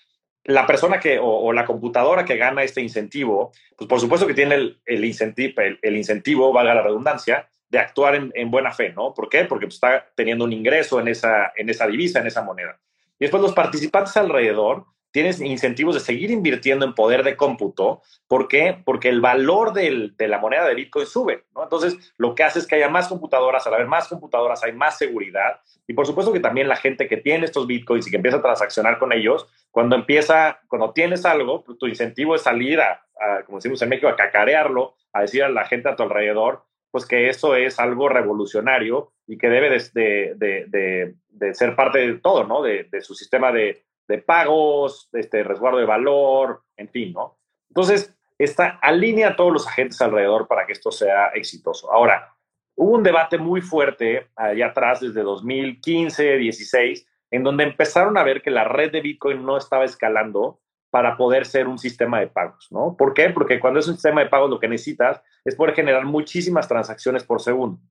[0.45, 4.55] la persona que, o, la computadora que gana este incentivo, pues por supuesto que tiene
[4.55, 9.13] el, el, incentivo, el, incentivo, valga la redundancia, de actuar en, buena fe, ¿no?
[9.13, 9.45] ¿Por qué?
[9.45, 12.79] Porque pues, está teniendo un ingreso en esa, en esa divisa, en esa moneda.
[13.19, 18.01] Y después los participantes alrededor tienes incentivos de seguir invirtiendo en poder de cómputo.
[18.27, 18.81] ¿Por qué?
[18.83, 21.63] Porque el valor de la moneda de Bitcoin sube, ¿no?
[21.63, 24.97] Entonces, lo que hace es que haya más computadoras, al haber más computadoras hay más
[24.97, 28.39] seguridad y por supuesto que también la gente que tiene estos Bitcoins y que empieza
[28.39, 33.01] a transaccionar con ellos, cuando empieza, cuando tienes algo, pues, tu incentivo es salir a,
[33.45, 37.05] como decimos en México, a cacarearlo, a decir a la gente a tu alrededor, pues
[37.05, 42.61] que eso es algo revolucionario y que debe de, ser parte de todo, ¿no?
[42.61, 47.37] de su sistema de, de pagos, este, resguardo de valor, en fin, ¿no?
[47.69, 51.91] Entonces, está, alinea a todos los agentes alrededor para que esto sea exitoso.
[51.91, 52.33] Ahora,
[52.75, 58.41] hubo un debate muy fuerte allá atrás, desde 2015, 16, en donde empezaron a ver
[58.41, 62.67] que la red de Bitcoin no estaba escalando para poder ser un sistema de pagos,
[62.71, 62.95] ¿no?
[62.97, 63.29] ¿Por qué?
[63.29, 67.23] Porque cuando es un sistema de pagos lo que necesitas es poder generar muchísimas transacciones
[67.23, 67.81] por segundo.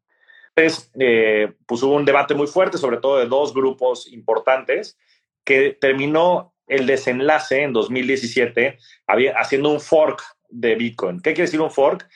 [0.57, 4.97] Entonces, eh, pues hubo un debate muy fuerte, sobre todo de dos grupos importantes,
[5.45, 8.79] que terminó el desenlace en 2017
[9.37, 11.21] haciendo un fork de Bitcoin.
[11.21, 12.09] ¿Qué quiere decir un fork?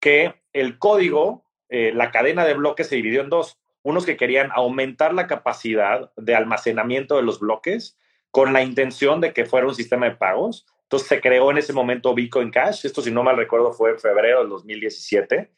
[0.00, 3.58] Que el código, eh, la cadena de bloques se dividió en dos.
[3.82, 7.98] Unos que querían aumentar la capacidad de almacenamiento de los bloques
[8.30, 10.66] con la intención de que fuera un sistema de pagos.
[10.82, 12.84] Entonces se creó en ese momento Bitcoin Cash.
[12.84, 15.50] Esto, si no mal recuerdo, fue en febrero del 2017.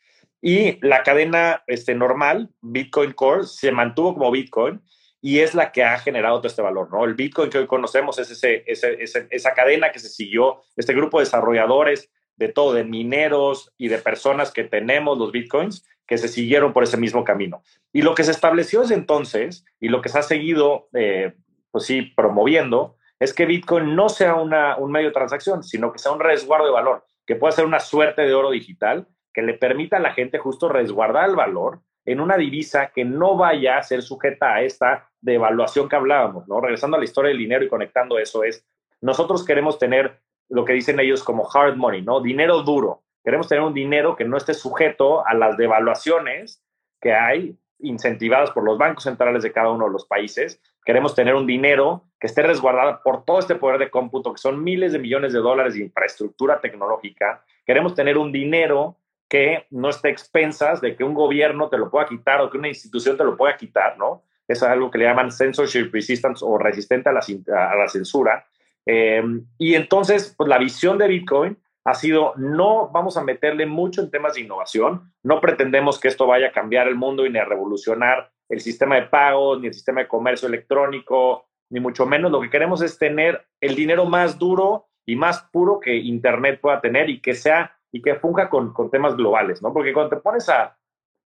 [0.42, 4.80] Y la cadena este, normal, Bitcoin Core, se mantuvo como Bitcoin
[5.26, 7.04] y es la que ha generado todo este valor, ¿no?
[7.04, 11.24] El Bitcoin que hoy conocemos es ese, esa cadena que se siguió, este grupo de
[11.24, 16.72] desarrolladores de todo, de mineros y de personas que tenemos los Bitcoins, que se siguieron
[16.72, 17.64] por ese mismo camino.
[17.92, 21.32] Y lo que se estableció desde entonces, y lo que se ha seguido, eh,
[21.72, 25.98] pues sí, promoviendo, es que Bitcoin no sea una, un medio de transacción, sino que
[25.98, 29.54] sea un resguardo de valor, que pueda ser una suerte de oro digital que le
[29.54, 33.82] permita a la gente justo resguardar el valor en una divisa que no vaya a
[33.82, 36.60] ser sujeta a esta devaluación que hablábamos, ¿no?
[36.60, 38.64] Regresando a la historia del dinero y conectando eso es,
[39.00, 42.20] nosotros queremos tener lo que dicen ellos como hard money, ¿no?
[42.20, 43.02] Dinero duro.
[43.24, 46.62] Queremos tener un dinero que no esté sujeto a las devaluaciones
[47.00, 50.60] que hay incentivadas por los bancos centrales de cada uno de los países.
[50.84, 54.62] Queremos tener un dinero que esté resguardado por todo este poder de cómputo, que son
[54.62, 57.44] miles de millones de dólares de infraestructura tecnológica.
[57.66, 58.96] Queremos tener un dinero
[59.28, 62.68] que no esté expensas de que un gobierno te lo pueda quitar o que una
[62.68, 64.22] institución te lo pueda quitar, ¿no?
[64.46, 68.46] Es algo que le llaman censorship resistance o resistente a la, censura.
[68.84, 74.00] Em, y entonces, pues la visión de Bitcoin ha sido, no vamos a meterle mucho
[74.00, 77.38] en temas de innovación, no pretendemos que esto vaya a cambiar el mundo y ni
[77.38, 82.30] a revolucionar el sistema de pagos, ni el sistema de comercio electrónico, ni mucho menos.
[82.30, 86.80] Lo que queremos es tener el dinero más duro y más puro que Internet pueda
[86.80, 89.72] tener y que sea y que funja con, con temas globales, ¿no?
[89.72, 90.76] Porque cuando te pones a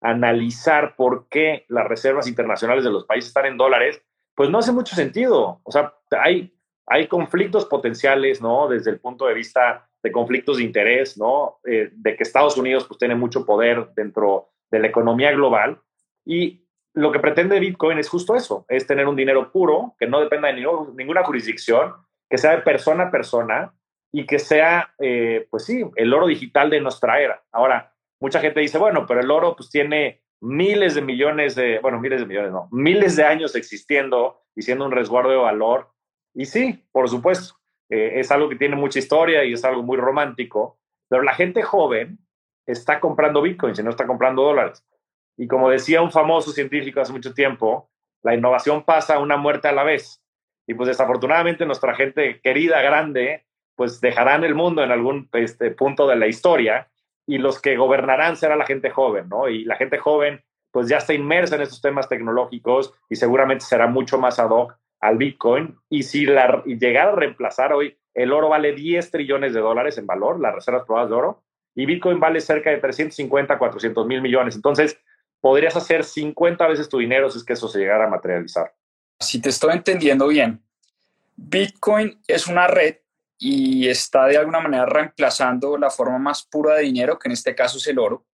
[0.01, 4.01] analizar por qué las reservas internacionales de los países están en dólares,
[4.35, 5.59] pues no hace mucho sentido.
[5.63, 6.53] O sea, hay,
[6.85, 8.67] hay conflictos potenciales, ¿no?
[8.67, 11.59] Desde el punto de vista de conflictos de interés, ¿no?
[11.65, 15.81] Eh, de que Estados Unidos pues tiene mucho poder dentro de la economía global
[16.25, 20.19] y lo que pretende Bitcoin es justo eso, es tener un dinero puro, que no
[20.19, 21.93] dependa de ninguna jurisdicción,
[22.29, 23.73] que sea de persona a persona
[24.11, 27.43] y que sea, eh, pues sí, el oro digital de nuestra era.
[27.51, 31.99] Ahora, mucha gente dice, bueno, pero el oro pues tiene miles de millones de, bueno,
[31.99, 35.91] miles de millones, no, miles de años existiendo y siendo un resguardo de valor.
[36.33, 37.55] Y sí, por supuesto,
[37.89, 41.61] eh, es algo que tiene mucha historia y es algo muy romántico, pero la gente
[41.61, 42.19] joven
[42.65, 44.85] está comprando bitcoins y no está comprando dólares.
[45.37, 47.89] Y como decía un famoso científico hace mucho tiempo,
[48.23, 50.21] la innovación pasa una muerte a la vez.
[50.67, 53.45] Y pues desafortunadamente nuestra gente querida, grande,
[53.79, 56.89] pues dejarán el mundo en algún este, punto de la historia
[57.25, 59.47] y los que gobernarán será la gente joven, ¿no?
[59.47, 63.87] Y la gente joven pues ya está inmersa en estos temas tecnológicos y seguramente será
[63.87, 65.77] mucho más ad hoc al Bitcoin.
[65.89, 70.05] Y si la, y a reemplazar hoy, el oro vale 10 trillones de dólares en
[70.05, 74.57] valor, las reservas probadas de oro, y Bitcoin vale cerca de 350, 400 mil millones.
[74.57, 74.99] Entonces,
[75.39, 78.73] podrías hacer 50 veces tu dinero si es que eso se llegara a materializar.
[79.21, 80.61] Si te estoy entendiendo bien,
[81.37, 82.97] Bitcoin es una red
[83.41, 87.55] y está de alguna manera reemplazando la forma más pura de dinero, que en este
[87.55, 88.25] caso es el oro,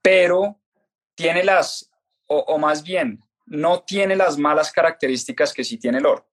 [0.00, 0.60] pero
[1.16, 1.90] tiene las,
[2.28, 6.28] o, más bien, no tiene las malas características que sí tiene el oro.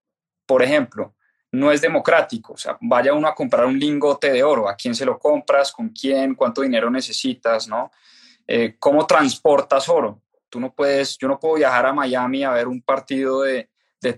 [0.46, 1.16] Por ejemplo,
[1.52, 2.54] no es democrático.
[2.54, 5.72] O sea, vaya uno a comprar un lingote de oro, ¿a quién se lo compras?
[5.72, 6.36] ¿Con quién?
[6.36, 7.68] ¿Cuánto dinero necesitas?
[7.68, 7.92] ¿No?
[8.46, 10.22] Eh, ¿Cómo transportas oro?
[10.50, 13.70] Tú no puedes, yo no puedo viajar a Miami a ver un partido de,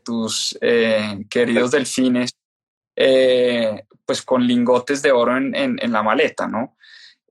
[0.04, 2.36] tus eh, queridos delfines,
[2.96, 6.78] eh, pues con lingotes de oro en, la maleta, ¿no?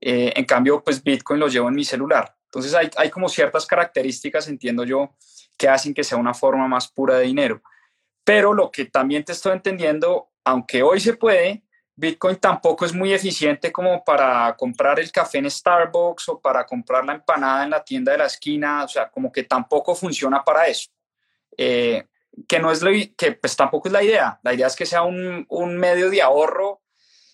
[0.07, 2.37] en cambio, pues Bitcoin lo llevo en mi celular.
[2.45, 5.15] Entonces hay, hay como ciertas características, entiendo yo,
[5.57, 7.63] que hacen que sea una forma más pura de dinero.
[8.23, 11.63] Pero lo que también te estoy entendiendo, aunque hoy se puede,
[11.97, 17.05] Bitcoin tampoco es muy eficiente como para comprar el café en Starbucks o para comprar
[17.05, 20.67] la empanada en la tienda de la esquina, o sea, como que tampoco funciona para
[20.67, 20.91] eso.
[21.57, 22.05] Eh,
[22.49, 24.39] que no es lo que pues tampoco es la idea.
[24.43, 26.83] La idea es que sea un, un, medio de ahorro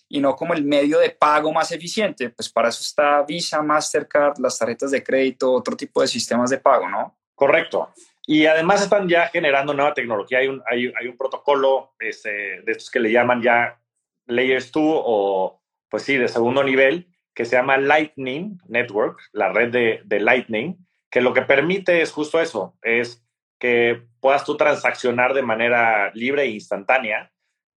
[0.07, 2.29] y no como el medio de pago más eficiente.
[2.29, 6.57] Pues para eso está Visa, Mastercard, las tarjetas de crédito, otro tipo de sistemas de
[6.57, 7.17] pago, ¿no?
[7.35, 7.93] Correcto.
[8.27, 10.39] Y además están ya generando nueva tecnología.
[10.39, 13.79] Hay un, hay, hay un protocolo este, de estos que le llaman ya
[14.27, 19.71] Layers 2 o, pues sí, de segundo nivel, que se llama Lightning Network, la red
[19.71, 23.25] de, de Lightning, que lo que permite es justo eso, es
[23.61, 27.31] que puedas tú transaccionar de manera libre e instantánea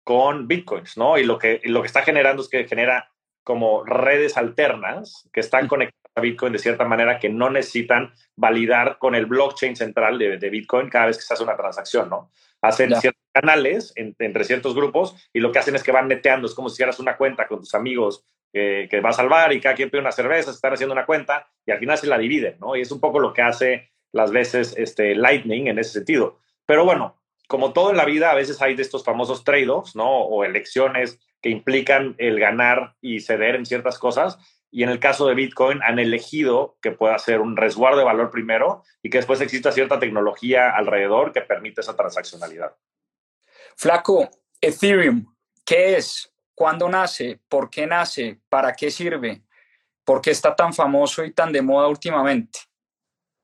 [0.04, 1.18] con bitcoins, ¿no?
[1.18, 3.12] Y lo que, lo que está generando es que genera
[3.44, 8.98] como redes alternas que están conectadas a Bitcoin de cierta manera que no necesitan validar
[8.98, 12.32] con el blockchain central de, de Bitcoin cada vez que se hace una transacción, ¿no?
[12.64, 16.56] hacen ciertos canales entre ciertos grupos y lo que hacen es que van neteando, es
[16.56, 19.76] como si hicieras una cuenta con tus amigos que, que vas al bar y cada
[19.76, 22.76] quien pide una cerveza, están haciendo una cuenta y al final se la dividen, ¿no?
[22.76, 26.40] Y es un poco lo que hace las veces este, Lightning en ese sentido.
[26.66, 30.10] Pero bueno, como todo en la vida, a veces hay de estos famosos trade-offs, ¿no?
[30.10, 34.40] O elecciones que implican el ganar y ceder en ciertas cosas
[34.74, 38.32] y en el caso de Bitcoin han elegido que pueda ser un resguardo de valor
[38.32, 42.76] primero y que después exista cierta tecnología alrededor que permite esa transaccionalidad.
[43.76, 45.28] Flaco, Ethereum,
[45.64, 46.34] ¿qué es?
[46.56, 47.40] ¿Cuándo nace?
[47.48, 48.40] ¿Por qué nace?
[48.50, 49.44] ¿Para qué sirve?
[50.04, 52.58] ¿Por qué está tan famoso y tan de moda últimamente?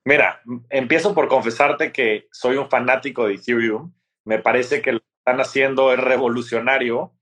[0.06, 3.94] Mira, empiezo por confesarte que soy un fanático de Ethereum.
[4.26, 7.14] Me parece que lo que están haciendo es revolucionario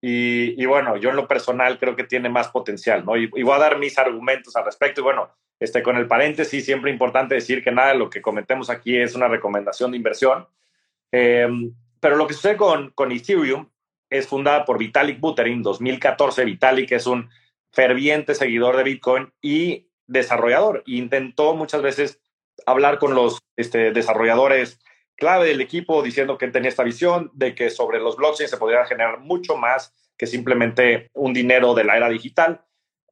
[0.00, 3.16] y, bueno, yo en lo personal creo que tiene más potencial, ¿no?
[3.16, 5.00] Y, voy a dar mis argumentos al respecto.
[5.00, 8.70] Y bueno, este, con el paréntesis, siempre importante decir que nada de lo que comentemos
[8.70, 10.46] aquí es una recomendación de inversión.
[11.10, 13.68] Em, pero lo que sucede con, con Ethereum
[14.10, 16.44] es fundada por Vitalik Buterin, 2014.
[16.44, 17.28] Vitalik es un
[17.72, 20.82] ferviente seguidor de Bitcoin y desarrollador.
[20.86, 22.20] intentó muchas veces
[22.66, 24.78] hablar con los este, desarrolladores
[25.16, 28.84] clave del equipo diciendo que tenía esta visión de que sobre los blockchains se podría
[28.84, 32.62] generar mucho más que simplemente un dinero de la era digital.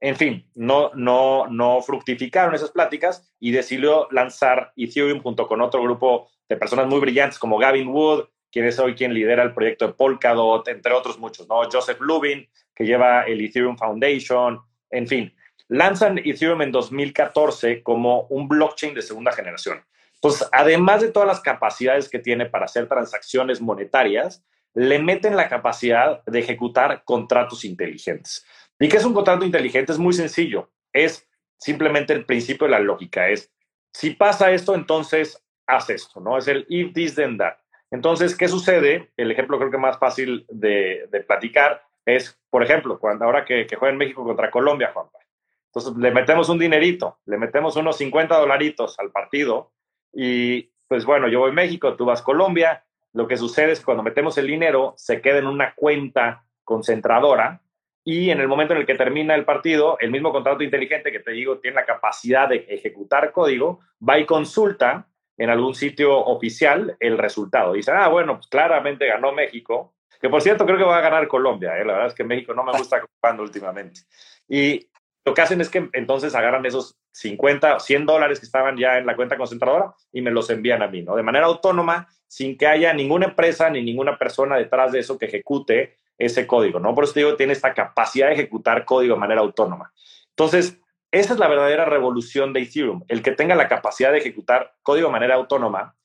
[0.01, 5.83] En fin, no, no, no fructificaron esas pláticas y decidió lanzar Ethereum junto con otro
[5.83, 9.87] grupo de personas muy brillantes como Gavin Wood, quien es hoy quien lidera el proyecto
[9.87, 11.63] de Polkadot, entre otros muchos, ¿no?
[11.71, 15.35] Joseph Lubin, que lleva el Ethereum Foundation, en fin.
[15.69, 19.83] Lanzan Ethereum en 2014 como un blockchain de segunda generación
[20.25, 24.43] pues además de todas las capacidades que tiene para hacer transacciones monetarias,
[24.73, 28.43] le meten la capacidad de ejecutar contratos inteligentes.
[28.79, 29.93] ¿Y qué es un contrato inteligente?
[29.93, 30.71] Es muy sencillo.
[30.95, 33.29] Es simplemente el principio de la lógica.
[33.29, 33.53] Es,
[33.93, 36.39] si pasa esto, entonces haz esto, ¿no?
[36.39, 37.59] Es el if this, then that.
[37.91, 39.13] Entonces, ¿qué sucede?
[39.19, 43.77] El ejemplo creo que más fácil de, platicar es por ejemplo, cuando ahora que, que
[43.77, 45.19] juega en México contra Colombia, Juanpa.
[45.75, 49.73] Entonces le metemos un dinerito, le metemos unos 50 dolaritos al partido
[50.13, 52.85] y pues bueno, yo voy a México, tú vas a Colombia.
[53.13, 57.61] Lo que sucede es que cuando metemos el dinero se queda en una cuenta concentradora
[58.05, 61.21] y en el momento en el que termina el partido, el mismo contrato inteligente que
[61.21, 66.97] te digo tiene la capacidad de ejecutar código, va y consulta en algún sitio oficial
[67.01, 67.73] el resultado.
[67.73, 71.27] Dice, ah, bueno, pues claramente ganó México, que por cierto creo que va a ganar
[71.27, 71.85] Colombia, ¿eh?
[71.85, 74.03] la verdad es que México no me gusta jugando últimamente.
[74.49, 74.87] Y
[75.25, 79.07] lo que hacen es que entonces agarran esos 50, 100 dólares que estaban ya en
[79.07, 81.17] la cuenta concentradora y me los envían a mí, ¿no?
[81.17, 85.27] De manera autónoma, sin que haya ninguna empresa ni ninguna persona detrás de eso que
[85.27, 86.95] ejecute ese código, ¿no?
[86.95, 89.93] Por eso te digo, tiene esta capacidad de ejecutar código de manera autónoma.
[90.31, 90.79] Entonces,
[91.11, 95.09] esa es la verdadera revolución de Ethereum, el que tenga la capacidad de ejecutar código
[95.09, 95.97] de manera autónoma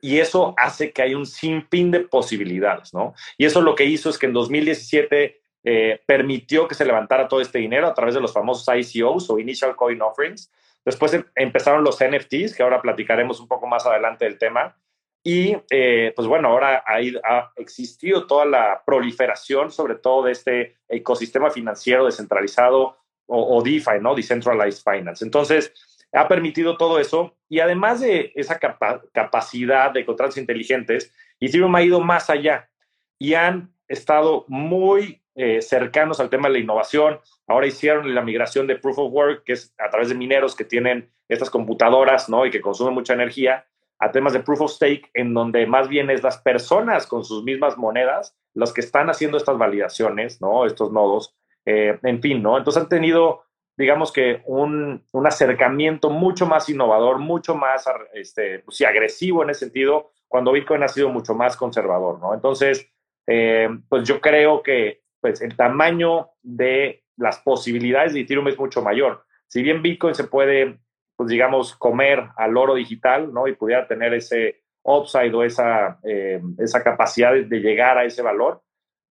[0.00, 3.14] y eso hace que haya un sinfín de posibilidades, ¿no?
[3.38, 7.40] Y eso lo que hizo es que en 2017 eh, permitió que se levantara todo
[7.40, 10.48] este dinero a través de los famosos ICOs o Initial Coin Offerings.
[10.84, 14.76] Después em, empezaron los NFTs, que ahora platicaremos un poco más adelante del tema.
[15.24, 20.76] Y eh, pues bueno, ahora ha, ha, existido toda la proliferación, sobre todo de este
[20.88, 24.14] ecosistema financiero descentralizado o, o DeFi, ¿no?
[24.14, 25.24] Decentralized Finance.
[25.24, 25.74] Entonces,
[26.12, 31.82] ha permitido todo eso y además de esa capa capacidad de contratos inteligentes, Ethereum ha
[31.82, 32.70] ido más allá
[33.18, 37.20] y han estado muy eh, cercanos al tema de la innovación.
[37.46, 40.64] Ahora hicieron la migración de Proof of Work, que es a través de mineros que
[40.64, 42.46] tienen estas computadoras ¿no?
[42.46, 43.66] y que consumen mucha energía,
[43.98, 47.44] a temas de Proof of Stake, en donde más bien es las personas con sus
[47.44, 50.64] mismas monedas los que están haciendo estas validaciones, ¿no?
[50.64, 52.56] estos nodos, eh, en fin, ¿no?
[52.56, 53.42] Entonces han tenido,
[53.76, 57.84] digamos que un, un acercamiento mucho más innovador, mucho más
[58.14, 62.32] este, pues, sí, agresivo en ese sentido, cuando Bitcoin ha sido mucho más conservador, ¿no?
[62.32, 62.90] Entonces,
[63.26, 68.82] eh, pues yo creo que pues el tamaño de las posibilidades de Ethereum es mucho
[68.82, 69.24] mayor.
[69.46, 70.78] Si bien Bitcoin se puede,
[71.16, 73.46] pues digamos, comer al oro digital, ¿no?
[73.46, 78.62] Y pudiera tener ese upside o esa, eh, esa capacidad de llegar a ese valor,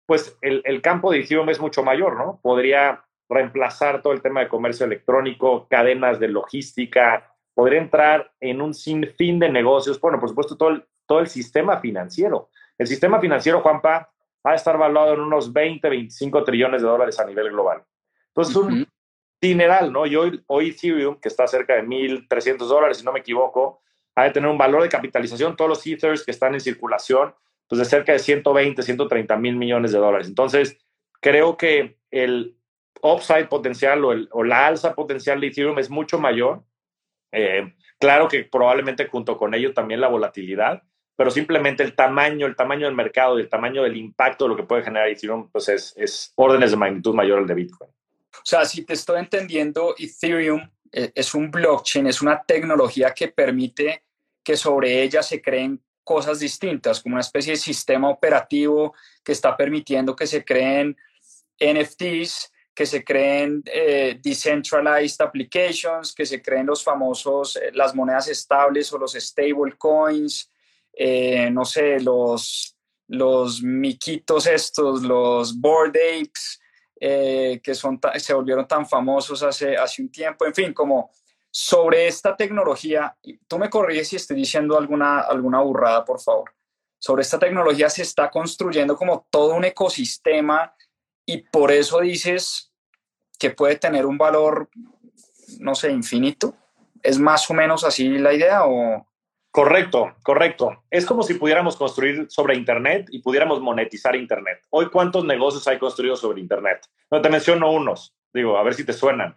[0.07, 2.41] pues el, el, campo de Ethereum es mucho mayor, ¿no?
[2.43, 8.75] Podría reemplazar todo el tema de comercio electrónico, cadenas de logística, podría entrar en un
[8.75, 12.51] sinfín de negocios, bueno, por supuesto, todo el, todo el sistema financiero.
[12.77, 14.11] El sistema financiero, Juanpa,
[14.47, 17.83] va a estar valuado en unos 20, 25 trillones de dólares a nivel global.
[18.29, 18.87] Entonces, un
[19.41, 20.07] dineral, ¿no?
[20.07, 23.83] Y hoy, hoy Ethereum, que está cerca de 1.300 dólares, si no me equivoco,
[24.17, 27.35] ha de tener un valor de capitalización, todos los Ethers que están en circulación,
[27.69, 30.29] pues de cerca de 120, 130 mil millones de dólares.
[30.29, 30.79] Entonces,
[31.21, 32.57] creo que el
[33.03, 36.65] upside potencial o, el, o la alza potencial de Ethereum es mucho mayor.
[37.33, 40.83] Eh, claro que probablemente junto con ello también la volatilidad,
[41.17, 44.57] pero simplemente el tamaño, el tamaño del mercado y el tamaño del impacto de lo
[44.57, 47.91] que puede generar Ethereum, pues es, es órdenes de magnitud mayor al de Bitcoin.
[47.91, 53.29] O sea, si te estoy entendiendo, Ethereum eh, es un blockchain, es una tecnología que
[53.29, 54.05] permite
[54.43, 58.95] que sobre ella se creen cosas distintas, como una especie de sistema operativo
[59.25, 60.97] que está permitiendo que se creen
[61.59, 68.29] NFTs, que se creen eh, decentralized applications, que se creen los famosos, eh, las monedas
[68.29, 70.51] estables o los stable coins,
[70.97, 72.77] eh, no sé, los,
[73.09, 76.61] los miquitos estos, los board apes,
[77.01, 81.11] eh, que son, se volvieron tan famosos hace, hace un tiempo, en fin, como
[81.51, 83.17] sobre esta tecnología,
[83.47, 86.53] tú me corriges si estoy diciendo alguna, alguna burrada, por favor.
[86.99, 90.75] Sobre esta tecnología se está construyendo como todo un ecosistema
[91.27, 92.73] y por eso dices
[93.39, 94.69] que puede tener un valor,
[95.61, 96.57] no sé, infinito.
[97.03, 99.07] ¿Es más o menos así la idea o...?
[99.55, 100.83] Correcto, correcto.
[100.91, 104.67] Es como si pudiéramos construir sobre Internet y pudiéramos monetizar Internet.
[104.71, 106.89] Hoy, ¿cuántos negocios hay construidos sobre Internet?
[107.09, 109.37] No te menciono unos, digo, a ver si te suenan.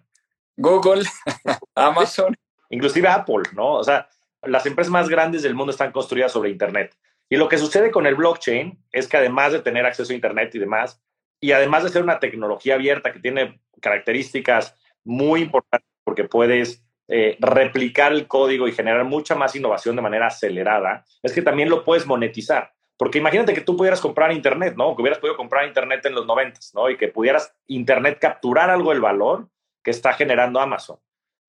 [0.56, 1.04] Google,
[1.76, 2.36] Amazon.
[2.72, 3.74] Inclusive Apple, ¿no?
[3.74, 4.10] O sea,
[4.42, 6.98] las empresas más grandes del mundo están construidas sobre Internet.
[7.30, 10.56] Y lo que sucede con el blockchain es que además de tener acceso a Internet
[10.56, 11.00] y demás,
[11.40, 17.38] y además de ser una tecnología abierta que tiene características muy importantes porque puedes eh,
[17.40, 21.84] replicar el código y generar mucha más innovación de manera acelerada, es que también lo
[21.84, 22.74] puedes monetizar.
[22.98, 24.96] Porque imagínate que tú pudieras comprar Internet, ¿no?
[24.96, 26.90] Que hubieras podido comprar Internet en los 90, ¿no?
[26.90, 29.48] Y que pudieras Internet capturar algo del valor
[29.84, 30.98] que está generando Amazon.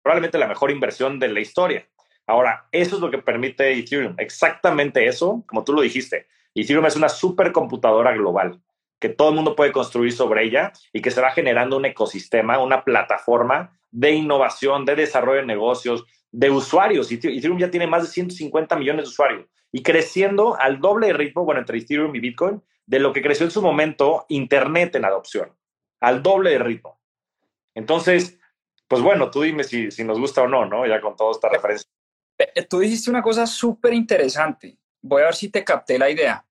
[0.03, 1.89] Probablemente la mejor inversión de la historia.
[2.27, 4.15] Ahora, eso es lo que permite Ethereum.
[4.19, 6.27] Exactamente eso, como tú lo dijiste.
[6.55, 8.61] Ethereum es una supercomputadora global
[8.99, 12.59] que todo el mundo puede construir sobre ella y que se va generando un ecosistema,
[12.59, 17.11] una plataforma de innovación, de desarrollo de negocios, de usuarios.
[17.11, 21.45] Ethereum ya tiene más de 150 millones de usuarios y creciendo al doble de ritmo,
[21.45, 25.55] bueno, entre Ethereum y Bitcoin, de lo que creció en su momento Internet en adopción.
[26.01, 27.01] al doble de ritmo.
[27.75, 28.39] Entonces,
[28.87, 30.87] pues bueno, tú dime si, si nos gusta o no, ¿no?
[30.87, 31.91] Ya con toda esta referencia.
[32.39, 34.79] Eh, tú dijiste una cosa súper interesante.
[35.03, 36.45] Voy a ver si te capté la idea.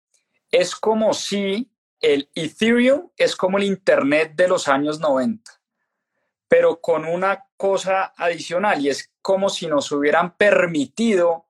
[0.52, 1.72] Es como si
[2.02, 5.52] el Ethereum es como el Internet de los años 90,
[6.48, 11.48] pero con una cosa adicional y es como si nos hubieran permitido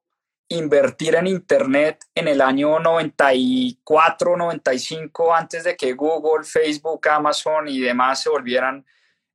[0.50, 7.80] invertir en Internet en el año 94, 95, antes de que Google, Facebook, Amazon y
[7.80, 8.86] demás se volvieran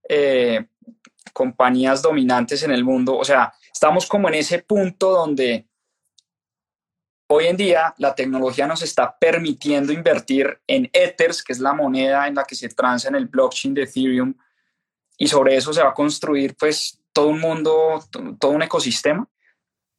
[0.08, 0.66] eh,
[1.32, 3.16] compañías dominantes en el mundo.
[3.16, 5.66] O sea, estamos como en ese punto donde
[7.32, 12.28] hoy en día la tecnología nos está permitiendo invertir en Ethers, que es la moneda
[12.28, 14.34] en la que se transa en el blockchain de Ethereum,
[15.16, 18.02] y sobre eso se va a construir pues todo un mundo,
[18.38, 19.26] todo un ecosistema.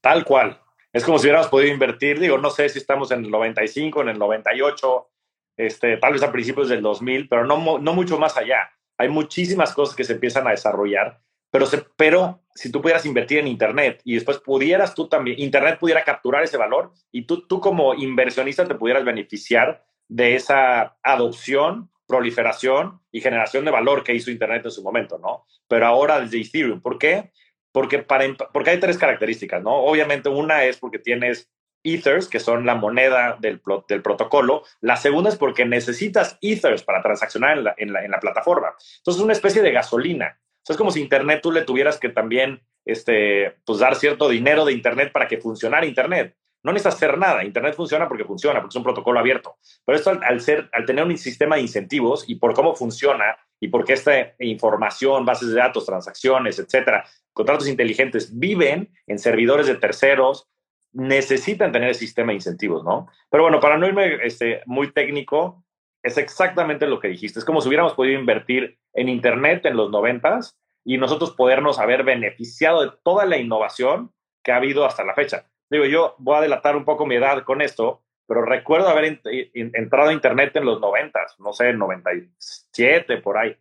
[0.01, 0.59] Tal cual.
[0.91, 4.09] Es como si hubiéramos podido invertir, digo, no sé si estamos en el 95, en
[4.09, 5.09] el 98,
[5.57, 8.69] este, tal vez a principios del 2000, pero no, no mucho más allá.
[8.97, 11.19] Hay muchísimas cosas que se empiezan a desarrollar,
[11.53, 16.03] pero, pero si tú pudieras invertir en Internet y después pudieras tú también, Internet pudiera
[16.03, 23.01] capturar ese valor y tú, tú como inversionista te pudieras beneficiar de esa adopción, proliferación
[23.11, 25.45] y generación de valor que hizo Internet en su momento, ¿no?
[25.67, 27.31] Pero ahora desde Ethereum, ¿por qué?
[27.71, 29.75] Porque, para, porque hay tres características, ¿no?
[29.75, 31.51] Obviamente una es porque tienes
[31.83, 34.63] Ethers, que son la moneda del, del, protocolo.
[34.81, 38.69] La segunda es porque necesitas Ethers para transaccionar en la, en la, en la plataforma.
[38.97, 40.39] Entonces es una especie de gasolina.
[40.64, 44.30] O sea, es como si Internet tú le tuvieras que también este, pues dar cierto
[44.30, 46.36] dinero de Internet para que funcionara Internet.
[46.64, 47.43] No necesitas hacer nada.
[47.43, 49.57] Internet funciona porque funciona, porque es un protocolo abierto.
[49.86, 53.68] Pero esto al, ser, al tener un sistema de incentivos y por cómo funciona y
[53.68, 60.49] porque esta información, bases de datos, transacciones, etcétera, contratos inteligentes viven en servidores de terceros,
[60.93, 63.07] necesitan tener el sistema de incentivos, ¿no?
[63.30, 65.66] Pero bueno, para no irme este, muy técnico,
[66.03, 67.39] es exactamente lo que dijiste.
[67.39, 72.03] Es como si hubiéramos podido invertir en Internet en los noventas y nosotros podernos haber
[72.03, 75.49] beneficiado de toda la innovación que ha habido hasta la fecha.
[75.69, 79.21] Digo, yo voy a delatar un poco mi edad con esto, pero recuerdo haber
[79.53, 83.55] entrado a Internet en los noventas, no sé, 97, por ahí.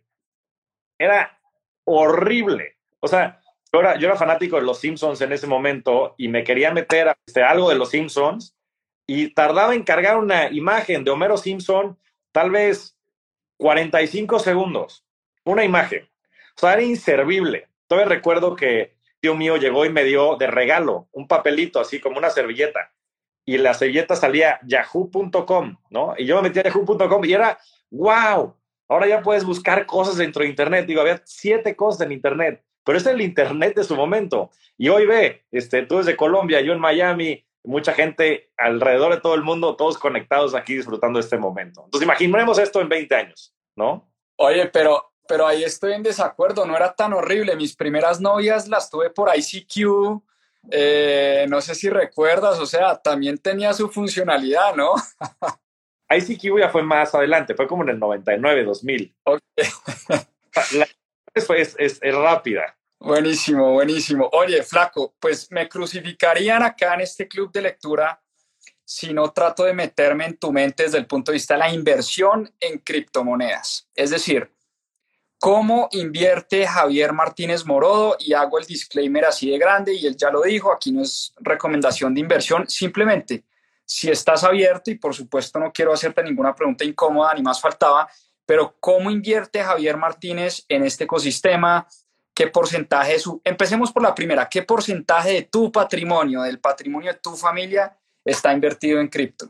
[0.99, 1.39] Era
[1.85, 2.77] horrible.
[2.99, 3.41] O sea,
[3.71, 7.09] yo era, yo era fanático de los Simpsons en ese momento y me quería meter
[7.09, 8.55] a este, algo de los Simpsons
[9.07, 11.97] y tardaba en cargar una imagen de Homero Simpson
[12.33, 12.97] tal vez
[13.57, 15.05] 45 segundos,
[15.45, 16.09] una imagen.
[16.57, 17.69] O sea, era inservible.
[17.87, 22.17] Todavía recuerdo que tío mío llegó y me dio de regalo un papelito así como
[22.17, 22.91] una servilleta.
[23.45, 26.13] Y la servilleta salía yahoo.com, ¿no?
[26.17, 27.57] Y yo me metí a yahoo.com y era,
[27.91, 28.55] wow,
[28.89, 30.85] ahora ya puedes buscar cosas dentro de Internet.
[30.85, 34.49] Digo, había siete cosas en Internet, pero es el Internet de su momento.
[34.77, 39.35] Y hoy ve, este, tú desde Colombia, yo en Miami, mucha gente alrededor de todo
[39.35, 41.83] el mundo, todos conectados aquí disfrutando este momento.
[41.85, 44.09] Entonces, imaginemos esto en 20 años, ¿no?
[44.37, 47.55] Oye, pero, pero ahí estoy en desacuerdo, no era tan horrible.
[47.55, 50.21] Mis primeras novias las tuve por ICQ,
[50.71, 54.93] eh, no sé si recuerdas, o sea, también tenía su funcionalidad, ¿no?
[56.09, 59.15] ICQ ya fue más adelante, fue como en el 99, 2000.
[60.73, 60.87] La,
[61.33, 62.77] es, es, es rápida.
[63.03, 64.29] Buenísimo, buenísimo.
[64.31, 68.23] Oye, flaco, pues me crucificarían acá en este club de lectura
[68.85, 71.73] si no trato de meterme en tu mente desde el punto de vista de la
[71.73, 73.89] inversión en criptomonedas.
[73.93, 74.55] Es decir,
[75.37, 80.31] cómo invierte Javier Martínez Morodo y hago el disclaimer así de grande y él ya
[80.31, 83.43] lo dijo, aquí no es recomendación de inversión, simplemente
[83.83, 88.07] si estás abierto y por supuesto no quiero hacerte ninguna pregunta incómoda ni más faltaba,
[88.45, 91.85] pero cómo invierte Javier Martínez en este ecosistema,
[92.33, 93.41] qué porcentaje de su...
[93.43, 98.53] Empecemos por la primera, ¿qué porcentaje de tu patrimonio, del patrimonio de tu familia, está
[98.53, 99.49] invertido en cripto?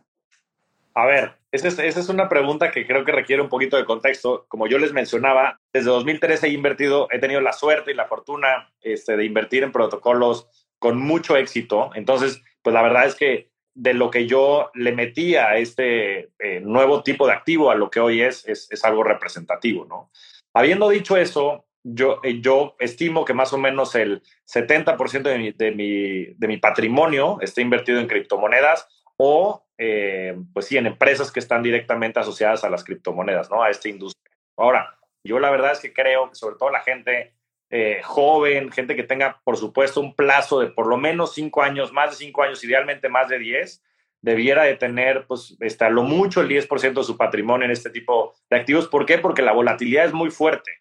[0.96, 4.46] A ver, esa es, una pregunta que creo que requiere un poquito de contexto.
[4.48, 8.72] Como yo les mencionaba, desde 2013 he invertido, he tenido la suerte y la fortuna
[8.82, 11.90] este, de invertir en protocolos con mucho éxito.
[11.96, 16.60] Entonces, pues la verdad es que de lo que yo le metía a este eh,
[16.62, 20.12] nuevo tipo de activo a lo que hoy es, es, es algo representativo, ¿no?
[20.54, 25.52] Habiendo dicho eso, yo, eh, yo estimo que más o menos el 70% de mi,
[25.52, 31.32] de, mi, de mi, patrimonio está invertido en criptomonedas o, eh, pues sí, en empresas
[31.32, 33.62] que están directamente asociadas a las criptomonedas, ¿no?
[33.62, 34.34] A esta industria.
[34.58, 37.34] Ahora, yo la verdad es que creo que sobre todo la gente
[37.70, 41.92] eh, joven, gente que tenga, por supuesto, un plazo de por lo menos cinco años,
[41.92, 43.84] más de cinco años, idealmente más de 10,
[44.22, 48.36] debiera de tener, pues, está lo mucho el 10% de su patrimonio en este tipo
[48.50, 48.88] de activos.
[48.88, 49.18] ¿Por qué?
[49.18, 50.72] Porque la volatilidad es muy fuerte.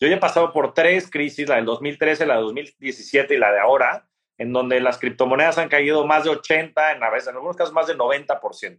[0.00, 3.52] Yo ya he pasado por tres crisis, la del 2013, la del 2017 y la
[3.52, 7.56] de ahora, en donde las criptomonedas han caído más de 80, en, a en algunos
[7.56, 8.78] casos más de 90%.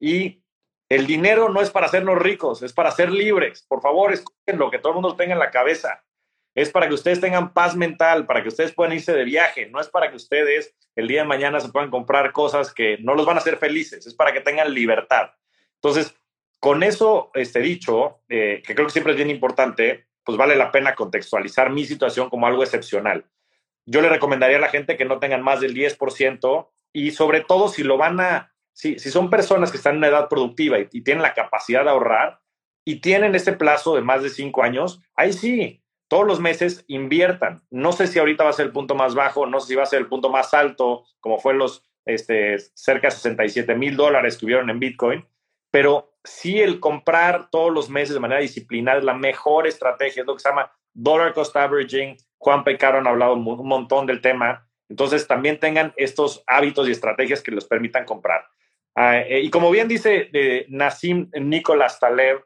[0.00, 0.42] Y
[0.88, 3.64] El dinero no es para hacernos ricos, es para ser libres.
[3.66, 6.04] Por favor, escuchen lo que todo el mundo tenga en la cabeza.
[6.54, 9.66] Es para que ustedes tengan paz mental, para que ustedes puedan irse de viaje.
[9.66, 13.14] No es para que ustedes el día de mañana se puedan comprar cosas que no
[13.14, 14.06] los van a hacer felices.
[14.06, 15.30] Es para que tengan libertad.
[15.76, 16.14] Entonces,
[16.60, 20.72] con eso este, dicho, eh, que creo que siempre es bien importante, pues vale la
[20.72, 23.26] pena contextualizar mi situación como algo excepcional.
[23.86, 27.68] Yo le recomendaría a la gente que no tengan más del 10% y sobre todo
[27.68, 31.22] si lo van a si, son personas que están en una edad productiva y, tienen
[31.22, 32.40] la capacidad de ahorrar
[32.84, 37.62] y tienen ese plazo de más de cinco años, ahí sí, todos los meses inviertan.
[37.70, 39.84] No sé si ahorita va a ser el punto más bajo, no sé si va
[39.84, 44.36] a ser el punto más alto, como fue los este, cerca de 67 mil dólares
[44.36, 45.24] que hubieron en Bitcoin,
[45.70, 50.26] pero sí el comprar todos los meses de manera disciplinada es la mejor estrategia, es
[50.26, 52.16] lo que se llama dollar cost averaging.
[52.38, 54.66] Juan Pecaro han hablado un montón del tema.
[54.88, 58.44] Entonces también tengan estos hábitos y estrategias que les permitan comprar.
[58.94, 62.44] Ah, eh, y como bien dice eh, Nassim Nicolás Taleb,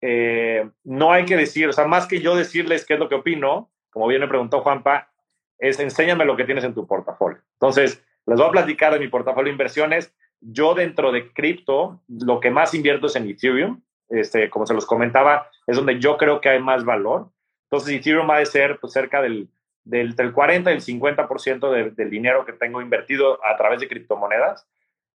[0.00, 3.14] eh, no hay que decir, o sea, más que yo decirles qué es lo que
[3.14, 5.12] opino, como bien me preguntó Juanpa,
[5.58, 7.40] es enséñame lo que tienes en tu portafolio.
[7.52, 10.12] Entonces, les voy a platicar de mi portafolio de inversiones.
[10.42, 13.80] Yo dentro de cripto, lo que más invierto es en Ethereum.
[14.08, 17.30] Este, como se los comentaba, es donde yo creo que hay más valor.
[17.70, 19.48] Entonces, Ethereum va a ser pues, cerca del,
[19.84, 24.66] del, 40 y el 50% del dinero que tengo invertido a través de criptomonedas.